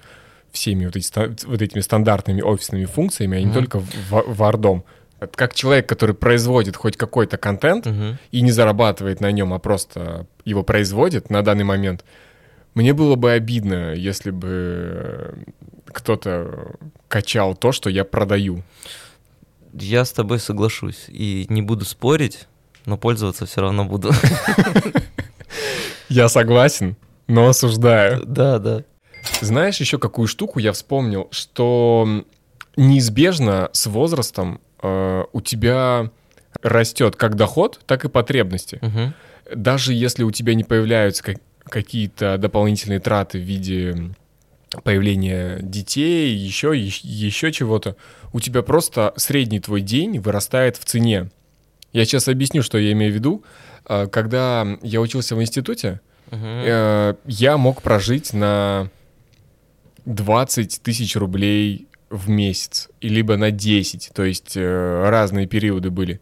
всеми 0.52 0.86
вот, 0.86 0.96
эти 0.96 1.46
вот 1.48 1.62
этими 1.62 1.82
стандартными 1.82 2.42
офисными 2.42 2.86
функциями, 2.86 3.38
а 3.38 3.42
не 3.42 3.48
Мгм. 3.48 3.54
только 3.54 3.80
в- 3.80 4.14
Word'ом. 4.40 4.78
Это 4.80 4.86
Как 5.36 5.54
человек, 5.54 5.88
который 5.88 6.16
производит 6.16 6.76
хоть 6.76 6.98
какой-то 6.98 7.38
контент 7.38 7.86
Мгм. 7.86 8.18
и 8.32 8.42
не 8.42 8.52
зарабатывает 8.52 9.22
на 9.22 9.32
нем, 9.32 9.54
а 9.54 9.60
просто 9.60 10.28
его 10.46 10.64
производит 10.64 11.30
на 11.30 11.42
данный 11.42 11.64
момент, 11.64 12.04
мне 12.74 12.94
было 12.94 13.16
бы 13.16 13.32
обидно, 13.32 13.94
если 13.94 14.32
бы 14.32 14.48
э, 14.52 15.34
кто-то 15.88 16.76
качал 17.08 17.56
то, 17.56 17.72
что 17.72 17.90
я 17.90 18.04
продаю. 18.04 18.64
Я 19.74 20.04
с 20.06 20.12
тобой 20.12 20.40
соглашусь 20.40 21.06
и 21.08 21.46
не 21.50 21.62
буду 21.62 21.86
спорить, 21.86 22.48
но 22.86 22.98
пользоваться 22.98 23.46
все 23.46 23.62
равно 23.62 23.86
буду. 23.86 24.12
Я 26.10 26.30
согласен, 26.30 26.96
но 27.28 27.48
осуждаю. 27.48 28.24
Да, 28.26 28.60
да. 28.60 28.84
Знаешь 29.42 29.80
еще 29.80 29.98
какую 29.98 30.28
штуку 30.28 30.60
я 30.60 30.72
вспомнил, 30.72 31.28
что 31.32 32.24
неизбежно 32.78 33.70
с 33.74 33.88
возрастом 33.88 34.62
у 35.34 35.42
тебя 35.42 36.10
растет 36.62 37.16
как 37.16 37.36
доход, 37.36 37.80
так 37.86 38.06
и 38.06 38.10
потребности. 38.10 38.80
Мгм. 38.82 39.14
Даже 39.54 39.94
если 39.94 40.24
у 40.24 40.32
тебя 40.32 40.54
не 40.56 40.64
появляются 40.64 41.24
как- 41.24 41.38
какие-то 41.66 42.38
дополнительные 42.38 43.00
траты 43.00 43.38
в 43.40 43.44
виде 43.44 44.12
появления 44.84 45.60
детей, 45.62 46.34
еще, 46.36 46.74
еще 46.78 47.52
чего-то, 47.52 47.96
у 48.34 48.40
тебя 48.40 48.62
просто 48.62 49.14
средний 49.16 49.60
твой 49.60 49.82
день 49.82 50.20
вырастает 50.20 50.78
в 50.78 50.86
цене. 50.86 51.30
Я 51.94 52.04
сейчас 52.06 52.28
объясню, 52.28 52.62
что 52.62 52.78
я 52.78 52.92
имею 52.92 53.12
в 53.12 53.16
виду. 53.16 53.44
Э, 53.88 54.08
Когда 54.08 54.66
я 54.82 55.00
учился 55.02 55.36
в 55.36 55.42
институте, 55.42 56.02
э, 56.32 57.14
я 57.26 57.58
мог 57.58 57.82
прожить 57.82 58.34
на 58.34 58.90
20 60.06 60.82
тысяч 60.84 61.16
рублей 61.16 61.88
в 62.16 62.30
месяц, 62.30 62.90
и 63.02 63.10
либо 63.10 63.38
на 63.38 63.52
10, 63.52 64.12
то 64.14 64.24
есть 64.24 64.54
э, 64.56 65.10
разные 65.10 65.48
периоды 65.48 65.90
были. 65.90 66.20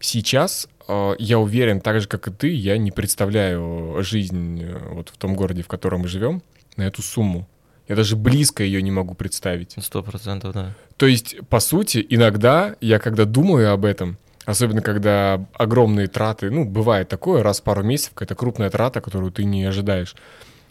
Сейчас 0.00 0.68
э, 0.86 1.14
я 1.18 1.38
уверен, 1.38 1.80
так 1.80 2.00
же, 2.00 2.08
как 2.08 2.28
и 2.28 2.30
ты, 2.30 2.48
я 2.48 2.78
не 2.78 2.90
представляю 2.90 3.96
жизнь 4.00 4.62
э, 4.62 4.78
вот 4.92 5.10
в 5.10 5.16
том 5.16 5.34
городе, 5.34 5.62
в 5.62 5.68
котором 5.68 6.00
мы 6.02 6.08
живем, 6.08 6.42
на 6.76 6.82
эту 6.82 7.02
сумму. 7.02 7.48
Я 7.88 7.96
даже 7.96 8.16
близко 8.16 8.62
ее 8.62 8.82
не 8.82 8.90
могу 8.90 9.14
представить. 9.14 9.74
Сто 9.80 10.02
процентов, 10.02 10.52
да. 10.52 10.74
То 10.96 11.06
есть, 11.06 11.36
по 11.48 11.58
сути, 11.58 12.04
иногда 12.08 12.76
я, 12.80 12.98
когда 12.98 13.24
думаю 13.24 13.72
об 13.72 13.84
этом, 13.84 14.18
особенно 14.44 14.82
когда 14.82 15.46
огромные 15.54 16.06
траты, 16.06 16.50
ну, 16.50 16.64
бывает 16.64 17.08
такое, 17.08 17.42
раз 17.42 17.60
в 17.60 17.62
пару 17.62 17.82
месяцев, 17.82 18.12
какая-то 18.14 18.34
крупная 18.34 18.70
трата, 18.70 19.00
которую 19.00 19.32
ты 19.32 19.44
не 19.44 19.64
ожидаешь, 19.64 20.14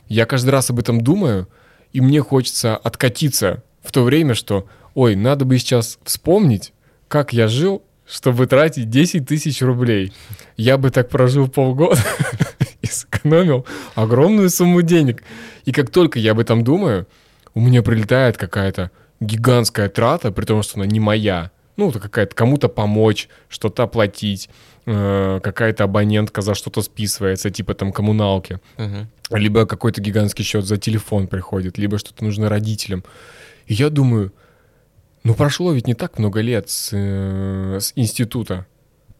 я 0.09 0.25
каждый 0.25 0.49
раз 0.49 0.69
об 0.69 0.79
этом 0.79 1.01
думаю, 1.01 1.47
и 1.93 2.01
мне 2.01 2.21
хочется 2.21 2.77
откатиться 2.77 3.63
в 3.87 3.91
то 3.91 4.03
время, 4.03 4.35
что, 4.35 4.67
ой, 4.95 5.15
надо 5.15 5.45
бы 5.45 5.57
сейчас 5.57 5.97
вспомнить, 6.03 6.73
как 7.07 7.31
я 7.31 7.47
жил, 7.47 7.83
чтобы 8.05 8.45
тратить 8.47 8.89
10 8.89 9.25
тысяч 9.25 9.61
рублей. 9.61 10.13
Я 10.57 10.77
бы 10.77 10.89
так 10.89 11.09
прожил 11.09 11.47
полгода 11.47 12.01
и 12.81 12.87
сэкономил 12.87 13.65
огромную 13.95 14.49
сумму 14.49 14.81
денег. 14.81 15.23
И 15.65 15.71
как 15.71 15.89
только 15.89 16.19
я 16.19 16.31
об 16.31 16.39
этом 16.39 16.63
думаю, 16.63 17.07
у 17.53 17.61
меня 17.61 17.81
прилетает 17.81 18.37
какая-то 18.37 18.91
гигантская 19.19 19.89
трата, 19.89 20.31
при 20.31 20.45
том, 20.45 20.63
что 20.63 20.75
она 20.75 20.85
не 20.85 20.99
моя. 20.99 21.51
Ну, 21.77 21.89
это 21.89 21.99
какая-то 21.99 22.35
кому-то 22.35 22.67
помочь, 22.67 23.29
что-то 23.49 23.83
оплатить, 23.83 24.49
э, 24.85 25.39
какая-то 25.41 25.83
абонентка 25.85 26.41
за 26.41 26.55
что-то 26.55 26.81
списывается, 26.81 27.51
типа 27.51 27.73
там 27.73 27.91
коммуналки. 27.91 28.59
Мгм. 28.77 29.07
Либо 29.31 29.65
какой-то 29.65 30.01
гигантский 30.01 30.43
счет 30.43 30.65
за 30.65 30.77
телефон 30.77 31.27
приходит, 31.27 31.77
либо 31.77 31.97
что-то 31.97 32.23
нужно 32.23 32.49
родителям. 32.49 33.03
И 33.67 33.73
я 33.73 33.89
думаю, 33.89 34.33
ну 35.23 35.35
прошло 35.35 35.73
ведь 35.73 35.87
не 35.87 35.93
так 35.93 36.19
много 36.19 36.41
лет 36.41 36.69
с, 36.69 36.89
э, 36.93 37.79
с 37.79 37.93
института. 37.95 38.65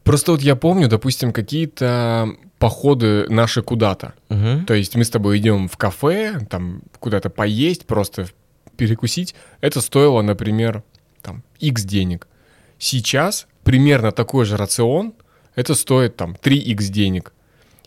Просто 0.04 0.32
вот 0.32 0.42
я 0.42 0.56
помню, 0.56 0.88
допустим, 0.88 1.34
какие-то 1.34 2.30
походы 2.60 3.28
наши 3.30 3.62
куда-то. 3.62 4.14
Мгм. 4.30 4.66
То 4.66 4.74
есть 4.74 4.96
мы 4.96 5.04
с 5.04 5.10
тобой 5.10 5.38
идем 5.38 5.68
в 5.68 5.76
кафе, 5.78 6.40
там 6.50 6.82
куда-то 7.00 7.30
поесть, 7.30 7.86
просто 7.86 8.28
перекусить. 8.78 9.36
Это 9.60 9.82
стоило, 9.82 10.22
например, 10.22 10.84
там 11.22 11.44
X 11.60 11.84
денег. 11.84 12.28
Сейчас 12.80 13.48
примерно 13.64 14.12
такой 14.12 14.46
же 14.46 14.56
рацион, 14.56 15.14
это 15.56 15.76
стоит 15.76 16.16
там 16.16 16.38
3X 16.42 16.90
денег. 16.90 17.34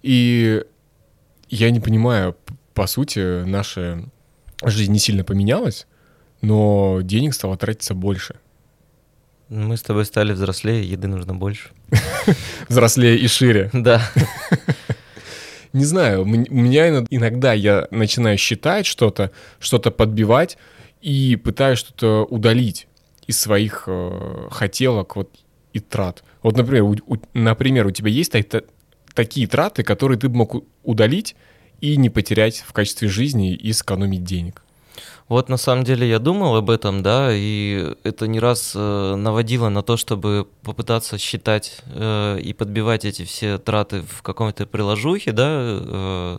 И 0.02 0.62
я 1.48 1.70
не 1.70 1.80
понимаю, 1.80 2.36
по 2.74 2.86
сути, 2.86 3.44
наша 3.44 4.04
жизнь 4.62 4.92
не 4.92 4.98
сильно 4.98 5.24
поменялась, 5.24 5.86
но 6.42 7.00
денег 7.02 7.34
стало 7.34 7.56
тратиться 7.56 7.94
больше. 7.94 8.36
Мы 9.48 9.76
с 9.76 9.82
тобой 9.82 10.04
стали 10.04 10.32
взрослее, 10.32 10.88
еды 10.88 11.08
нужно 11.08 11.34
больше. 11.34 11.70
Взрослее 12.68 13.16
и 13.18 13.26
шире. 13.28 13.70
Да. 13.72 14.00
Не 15.72 15.84
знаю, 15.84 16.22
у 16.22 16.24
меня 16.24 16.88
ино- 16.88 17.06
иногда 17.10 17.52
я 17.52 17.86
начинаю 17.92 18.36
считать 18.38 18.86
что-то, 18.86 19.30
что-то 19.60 19.92
подбивать 19.92 20.58
и 21.00 21.36
пытаюсь 21.36 21.78
что-то 21.78 22.24
удалить 22.24 22.88
из 23.28 23.38
своих 23.38 23.84
э, 23.86 24.48
хотелок 24.50 25.14
вот, 25.14 25.30
и 25.72 25.78
трат. 25.78 26.24
Вот, 26.42 26.56
например, 26.56 26.82
у, 26.82 26.96
у- 27.06 27.22
например, 27.34 27.86
у 27.86 27.92
тебя 27.92 28.10
есть 28.10 28.32
та- 28.32 28.42
та- 28.42 28.62
такие 29.14 29.46
траты, 29.46 29.84
которые 29.84 30.18
ты 30.18 30.28
бы 30.28 30.38
мог 30.38 30.64
удалить 30.82 31.36
и 31.80 31.96
не 31.96 32.10
потерять 32.10 32.64
в 32.66 32.72
качестве 32.72 33.06
жизни 33.08 33.54
и 33.54 33.72
сэкономить 33.72 34.24
денег. 34.24 34.64
Вот 35.28 35.48
на 35.48 35.56
самом 35.56 35.84
деле 35.84 36.08
я 36.08 36.18
думал 36.18 36.56
об 36.56 36.70
этом, 36.70 37.02
да, 37.02 37.28
и 37.32 37.94
это 38.02 38.26
не 38.26 38.40
раз 38.40 38.72
э, 38.74 39.14
наводило 39.16 39.68
на 39.68 39.82
то, 39.82 39.96
чтобы 39.96 40.48
попытаться 40.62 41.18
считать 41.18 41.82
э, 41.86 42.38
и 42.40 42.52
подбивать 42.52 43.04
эти 43.04 43.24
все 43.24 43.58
траты 43.58 44.02
в 44.02 44.22
каком-то 44.22 44.66
приложухе, 44.66 45.32
да, 45.32 45.46
э, 45.48 46.38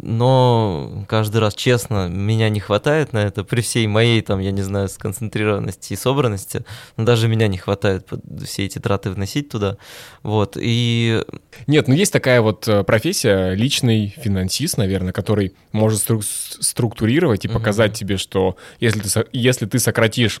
но 0.00 1.04
каждый 1.08 1.38
раз, 1.38 1.54
честно, 1.54 2.08
меня 2.08 2.48
не 2.48 2.60
хватает 2.60 3.12
на 3.12 3.18
это, 3.18 3.44
при 3.44 3.60
всей 3.60 3.86
моей, 3.86 4.22
там, 4.22 4.40
я 4.40 4.50
не 4.50 4.62
знаю, 4.62 4.88
сконцентрированности 4.88 5.92
и 5.92 5.96
собранности, 5.96 6.64
но 6.96 7.04
даже 7.04 7.28
меня 7.28 7.46
не 7.48 7.58
хватает 7.58 8.08
все 8.44 8.64
эти 8.64 8.78
траты 8.78 9.10
вносить 9.10 9.48
туда, 9.48 9.76
вот, 10.22 10.56
и 10.60 11.22
Нет, 11.66 11.88
ну 11.88 11.94
есть 11.94 12.12
такая 12.12 12.40
вот 12.40 12.66
э, 12.68 12.84
профессия, 12.84 13.54
личный 13.54 14.08
финансист, 14.08 14.78
наверное, 14.78 15.12
который 15.12 15.54
может 15.72 16.00
стру- 16.00 16.22
структурировать 16.22 17.44
и 17.44 17.48
показать 17.48 17.94
тебе, 17.94 18.16
что 18.16 18.56
если 18.80 19.00
ты, 19.00 19.26
если 19.32 19.66
ты 19.66 19.78
сократишь 19.78 20.40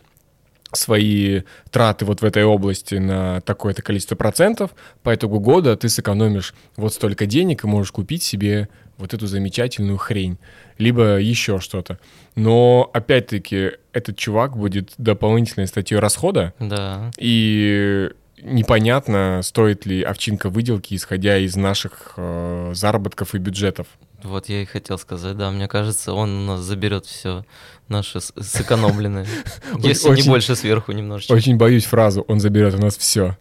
свои 0.72 1.42
траты 1.70 2.04
вот 2.04 2.22
в 2.22 2.24
этой 2.24 2.44
области 2.44 2.94
на 2.94 3.40
такое-то 3.42 3.82
количество 3.82 4.16
процентов, 4.16 4.70
по 5.02 5.14
итогу 5.14 5.38
года 5.38 5.76
ты 5.76 5.88
сэкономишь 5.88 6.54
вот 6.76 6.94
столько 6.94 7.26
денег 7.26 7.64
и 7.64 7.66
можешь 7.66 7.92
купить 7.92 8.22
себе 8.22 8.68
вот 9.02 9.12
эту 9.12 9.26
замечательную 9.26 9.98
хрень, 9.98 10.38
либо 10.78 11.18
еще 11.20 11.60
что-то. 11.60 11.98
Но, 12.34 12.90
опять-таки, 12.94 13.72
этот 13.92 14.16
чувак 14.16 14.56
будет 14.56 14.92
дополнительной 14.96 15.66
статьей 15.66 15.98
расхода, 16.00 16.54
да, 16.58 17.10
и 17.18 18.10
непонятно, 18.40 19.40
стоит 19.42 19.86
ли 19.86 20.02
овчинка 20.02 20.48
выделки, 20.48 20.94
исходя 20.94 21.36
из 21.38 21.54
наших 21.56 22.14
э, 22.16 22.72
заработков 22.74 23.34
и 23.34 23.38
бюджетов. 23.38 23.86
Вот 24.22 24.48
я 24.48 24.62
и 24.62 24.64
хотел 24.64 24.98
сказать, 24.98 25.36
да, 25.36 25.50
мне 25.50 25.68
кажется, 25.68 26.12
он 26.12 26.30
у 26.30 26.46
нас 26.46 26.60
заберет 26.60 27.06
все 27.06 27.44
наше 27.88 28.20
с- 28.20 28.32
сэкономленное. 28.40 29.26
Если 29.78 30.10
не 30.10 30.28
больше 30.28 30.56
сверху 30.56 30.92
немножечко. 30.92 31.32
Очень 31.32 31.56
боюсь 31.56 31.84
фразу 31.84 32.22
«он 32.22 32.40
заберет 32.40 32.74
у 32.74 32.78
нас 32.78 32.96
все». 32.96 33.36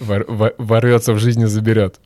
ворвется 0.00 1.12
в 1.12 1.18
жизнь 1.18 1.42
и 1.42 1.46
заберет. 1.46 2.00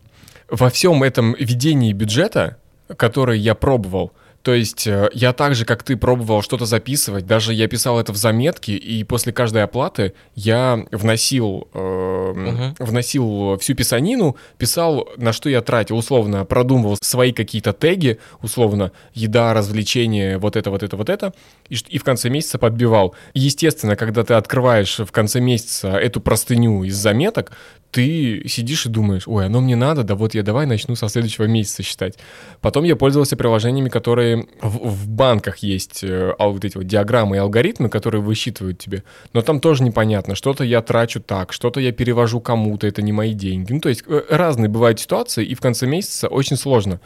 Во 0.49 0.71
всем 0.71 1.03
этом 1.03 1.35
ведении 1.35 1.93
бюджета 1.93 2.59
которые 2.97 3.41
я 3.41 3.55
пробовал. 3.55 4.13
То 4.49 4.55
есть 4.55 4.87
э, 4.87 5.11
я 5.13 5.35
так 5.35 5.55
же, 5.55 5.67
как 5.67 5.83
ты, 5.83 5.95
пробовал 5.95 6.41
что-то 6.41 6.65
записывать, 6.65 7.27
даже 7.27 7.53
я 7.53 7.69
писал 7.69 8.01
это 8.01 8.15
в 8.15 8.17
заметки, 8.17 8.71
и 8.71 9.05
после 9.05 9.31
каждой 9.31 9.63
оплаты 9.63 10.15
я 10.35 10.87
вносил, 10.91 11.69
э, 11.75 12.33
Мгм. 12.35 12.75
вносил 12.79 13.59
всю 13.59 13.75
писанину, 13.75 14.37
писал, 14.57 15.07
на 15.19 15.35
что 15.35 15.51
я 15.51 15.61
тратил, 15.61 15.99
условно, 15.99 16.47
продумывал 16.47 16.97
свои 17.03 17.33
какие-то 17.33 17.75
теги, 17.75 18.21
условно, 18.41 18.93
еда, 19.13 19.53
развлечения, 19.53 20.39
вот 20.39 20.57
это, 20.57 20.71
вот 20.71 20.83
это, 20.83 20.97
вот 20.97 21.11
это, 21.11 21.35
и, 21.69 21.77
и 21.91 21.99
в 21.99 22.05
конце 22.05 22.31
месяца 22.31 22.57
подбивал. 22.57 23.15
И, 23.35 23.41
естественно, 23.41 23.97
когда 23.97 24.25
ты 24.25 24.33
открываешь 24.33 24.99
в 24.99 25.13
конце 25.13 25.41
месяца 25.41 25.89
эту 25.89 26.23
простыню 26.23 26.85
из 26.85 26.97
заметок, 26.97 27.53
ты 27.91 28.47
сидишь 28.49 28.87
и 28.87 28.89
думаешь, 28.89 29.27
ой, 29.27 29.47
оно 29.47 29.61
мне 29.61 29.77
надо, 29.77 30.03
да 30.03 30.15
вот 30.15 30.35
я 30.35 30.43
давай 30.43 30.67
начну 30.67 30.95
со 30.95 31.09
следующего 31.09 31.45
месяца 31.45 31.83
считать. 31.83 32.19
Потом 32.61 32.85
я 32.85 32.97
пользовался 32.97 33.37
приложениями, 33.37 33.89
которые 33.89 34.38
в, 34.61 34.89
в 34.89 35.09
банках 35.09 35.59
есть, 35.59 36.05
э, 36.05 36.35
а 36.39 36.49
вот 36.49 36.65
эти 36.65 36.77
вот 36.77 36.87
диаграммы 36.87 37.37
и 37.37 37.39
алгоритмы, 37.39 37.89
которые 37.89 38.21
высчитывают 38.21 38.79
тебе. 38.79 39.05
Но 39.33 39.43
там 39.43 39.61
тоже 39.61 39.83
непонятно, 39.83 40.35
что-то 40.35 40.65
я 40.65 40.83
трачу 40.83 41.21
так, 41.21 41.53
что-то 41.53 41.81
я 41.81 41.93
перевожу 41.93 42.41
кому-то, 42.41 42.87
это 42.87 43.03
не 43.03 43.13
мои 43.13 43.35
деньги. 43.35 43.73
Ну, 43.73 43.81
то 43.81 43.89
есть 43.89 44.05
э, 44.07 44.23
разные 44.29 44.69
бывают 44.69 45.01
ситуации, 45.01 45.45
и 45.45 45.55
в 45.55 45.61
конце 45.61 45.87
месяца 45.87 46.29
очень 46.29 46.57
сложно. 46.57 47.01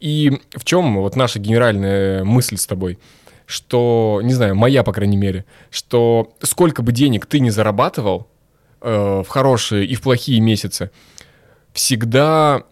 И 0.00 0.40
в 0.52 0.64
чем 0.64 1.00
вот 1.00 1.16
наша 1.16 1.38
генеральная 1.38 2.24
мысль 2.24 2.56
с 2.56 2.66
тобой? 2.66 2.98
Что, 3.46 4.20
не 4.22 4.34
знаю, 4.34 4.54
моя, 4.54 4.82
по 4.82 4.92
крайней 4.92 5.16
мере, 5.16 5.44
что 5.70 6.34
сколько 6.42 6.82
бы 6.82 6.92
денег 6.92 7.26
ты 7.26 7.40
не 7.40 7.50
зарабатывал, 7.50 8.28
э, 8.80 9.22
в 9.24 9.28
хорошие 9.28 9.86
и 9.86 9.94
в 9.94 10.02
плохие 10.02 10.40
месяцы, 10.40 10.90
всегда 11.72 12.62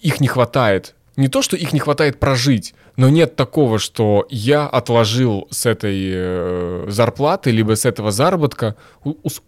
их 0.00 0.20
не 0.20 0.28
хватает. 0.28 0.94
Не 1.16 1.28
то, 1.28 1.42
что 1.42 1.56
их 1.56 1.72
не 1.72 1.80
хватает 1.80 2.20
прожить, 2.20 2.74
но 2.98 3.08
нет 3.08 3.36
такого, 3.36 3.78
что 3.78 4.26
я 4.28 4.66
отложил 4.66 5.46
с 5.52 5.66
этой 5.66 6.10
э, 6.12 6.86
зарплаты, 6.88 7.52
либо 7.52 7.76
с 7.76 7.84
этого 7.84 8.10
заработка 8.10 8.74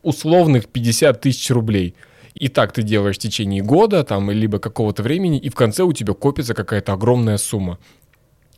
условных 0.02 0.68
50 0.68 1.20
тысяч 1.20 1.50
рублей. 1.50 1.96
И 2.34 2.46
так 2.46 2.72
ты 2.72 2.82
делаешь 2.82 3.16
в 3.16 3.18
течение 3.18 3.60
года, 3.60 4.04
там, 4.04 4.30
либо 4.30 4.60
какого-то 4.60 5.02
времени, 5.02 5.36
и 5.36 5.50
в 5.50 5.56
конце 5.56 5.82
у 5.82 5.92
тебя 5.92 6.14
копится 6.14 6.54
какая-то 6.54 6.92
огромная 6.92 7.38
сумма. 7.38 7.80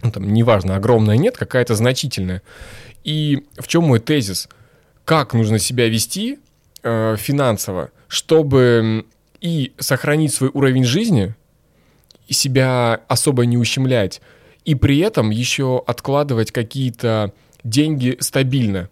Ну, 0.02 0.12
там, 0.12 0.30
неважно, 0.30 0.76
огромная 0.76 1.16
нет, 1.16 1.38
какая-то 1.38 1.74
значительная. 1.74 2.42
И 3.02 3.46
в 3.58 3.68
чем 3.68 3.84
мой 3.84 3.98
тезис? 3.98 4.46
Как 5.06 5.32
нужно 5.32 5.58
себя 5.58 5.88
вести 5.88 6.38
э, 6.82 7.16
финансово, 7.18 7.92
чтобы 8.08 9.06
и 9.40 9.72
сохранить 9.78 10.34
свой 10.34 10.50
уровень 10.52 10.84
жизни, 10.84 11.34
и 12.28 12.34
себя 12.34 13.00
особо 13.08 13.46
не 13.46 13.56
ущемлять, 13.56 14.20
и 14.64 14.74
при 14.74 14.98
этом 14.98 15.30
еще 15.30 15.82
откладывать 15.86 16.52
какие-то 16.52 17.32
деньги 17.64 18.16
стабильно. 18.20 18.88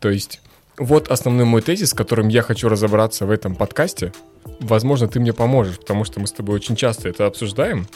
То 0.00 0.10
есть 0.10 0.40
вот 0.78 1.08
основной 1.08 1.44
мой 1.44 1.62
тезис, 1.62 1.90
с 1.90 1.94
которым 1.94 2.28
я 2.28 2.42
хочу 2.42 2.68
разобраться 2.68 3.26
в 3.26 3.30
этом 3.30 3.54
подкасте. 3.54 4.12
Возможно, 4.60 5.08
ты 5.08 5.20
мне 5.20 5.32
поможешь, 5.32 5.78
потому 5.78 6.04
что 6.04 6.20
мы 6.20 6.26
с 6.26 6.32
тобой 6.32 6.56
очень 6.56 6.76
часто 6.76 7.08
это 7.08 7.26
обсуждаем. 7.26 7.86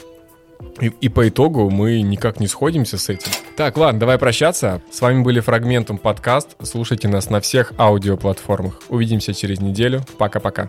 И, 0.81 0.87
и 1.01 1.09
по 1.09 1.29
итогу 1.29 1.71
мы 1.71 2.01
никак 2.03 2.41
не 2.41 2.47
сходимся 2.47 2.99
с 2.99 3.09
этим. 3.09 3.33
Так, 3.57 3.77
ладно, 3.77 4.01
давай 4.01 4.19
прощаться. 4.19 4.83
С 4.91 5.01
вами 5.01 5.23
были 5.23 5.41
Фрагментум 5.41 5.99
подкаст. 5.99 6.57
Слушайте 6.63 7.09
нас 7.09 7.31
на 7.31 7.41
всех 7.41 7.73
аудиоплатформах. 7.79 8.81
Увидимся 8.89 9.35
через 9.35 9.61
неделю. 9.61 10.05
Пока-пока. 10.19 10.69